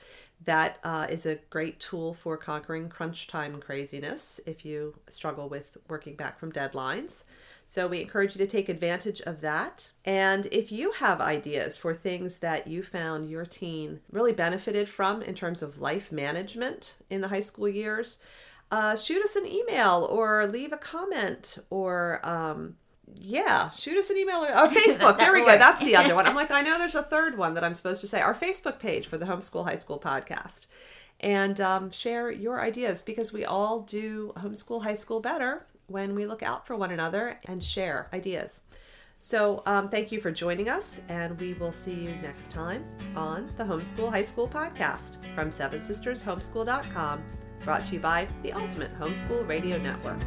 That 0.46 0.80
uh, 0.84 1.08
is 1.10 1.26
a 1.26 1.40
great 1.50 1.80
tool 1.80 2.14
for 2.14 2.38
conquering 2.38 2.90
crunch 2.90 3.28
time 3.28 3.60
craziness 3.60 4.40
if 4.46 4.64
you 4.64 4.96
struggle 5.10 5.50
with 5.50 5.78
working 5.88 6.16
back 6.16 6.40
from 6.40 6.52
deadlines. 6.52 7.26
So 7.68 7.88
we 7.88 8.02
encourage 8.02 8.36
you 8.36 8.40
to 8.40 8.52
take 8.52 8.68
advantage 8.68 9.22
of 9.22 9.42
that. 9.42 9.92
And 10.04 10.48
if 10.48 10.72
you 10.72 10.92
have 10.94 11.22
ideas 11.22 11.78
for 11.78 11.94
things 11.94 12.38
that 12.38 12.68
you 12.68 12.82
found 12.82 13.30
your 13.30 13.46
teen 13.46 14.00
really 14.12 14.34
benefited 14.34 14.90
from 14.90 15.22
in 15.22 15.36
terms 15.36 15.62
of 15.62 15.80
life 15.80 16.12
management 16.12 16.96
in 17.12 17.22
the 17.22 17.28
high 17.28 17.42
school 17.42 17.68
years, 17.68 18.18
uh, 18.72 18.96
shoot 18.96 19.24
us 19.24 19.36
an 19.36 19.46
email 19.46 20.08
or 20.10 20.48
leave 20.48 20.74
a 20.74 20.78
comment 20.78 21.60
or 21.70 22.20
um, 22.24 22.76
yeah, 23.16 23.70
shoot 23.72 23.98
us 23.98 24.10
an 24.10 24.18
email 24.18 24.44
or, 24.44 24.50
or 24.50 24.68
Facebook. 24.68 25.18
there 25.18 25.34
we 25.34 25.42
go. 25.42 25.48
That's 25.58 25.84
the 25.84 25.96
other 25.96 26.16
one. 26.16 26.26
I'm 26.26 26.36
like, 26.36 26.52
I 26.52 26.62
know 26.62 26.78
there's 26.78 26.96
a 26.96 27.04
third 27.04 27.38
one 27.38 27.54
that 27.54 27.64
I'm 27.64 27.74
supposed 27.74 28.02
to 28.02 28.08
say. 28.08 28.22
Our 28.22 28.36
Facebook 28.36 28.80
page 28.80 29.08
for 29.08 29.18
the 29.18 29.26
Homeschool 29.26 29.66
High 29.66 29.76
School 29.76 30.00
podcast. 30.00 30.66
And 31.20 31.60
um, 31.60 31.92
share 31.92 32.32
your 32.32 32.62
ideas 32.62 33.02
because 33.02 33.34
we 33.34 33.44
all 33.44 33.82
do 33.82 34.32
homeschool 34.38 34.84
high 34.84 34.94
school 34.94 35.20
better 35.20 35.66
when 35.88 36.16
we 36.16 36.26
look 36.26 36.42
out 36.42 36.66
for 36.66 36.76
one 36.76 36.92
another 36.92 37.40
and 37.46 37.62
share 37.62 38.10
ideas. 38.14 38.62
So, 39.22 39.64
um, 39.66 39.90
thank 39.90 40.14
you 40.14 40.22
for 40.22 40.32
joining 40.32 40.70
us, 40.70 41.02
and 41.10 41.38
we 41.42 41.54
will 41.56 41.74
see 41.74 41.94
you 41.94 42.12
next 42.22 42.54
time 42.54 42.86
on 43.18 43.52
the 43.58 43.66
Homeschool 43.66 44.10
High 44.10 44.24
School 44.24 44.48
podcast 44.48 45.18
from 45.36 45.52
Seven 45.52 45.82
Sisters 45.82 46.24
Homeschool.com, 46.24 47.22
brought 47.66 47.86
to 47.88 47.96
you 47.96 48.00
by 48.00 48.26
the 48.44 48.54
Ultimate 48.54 48.98
Homeschool 48.98 49.46
Radio 49.46 49.78
Network. 49.80 50.20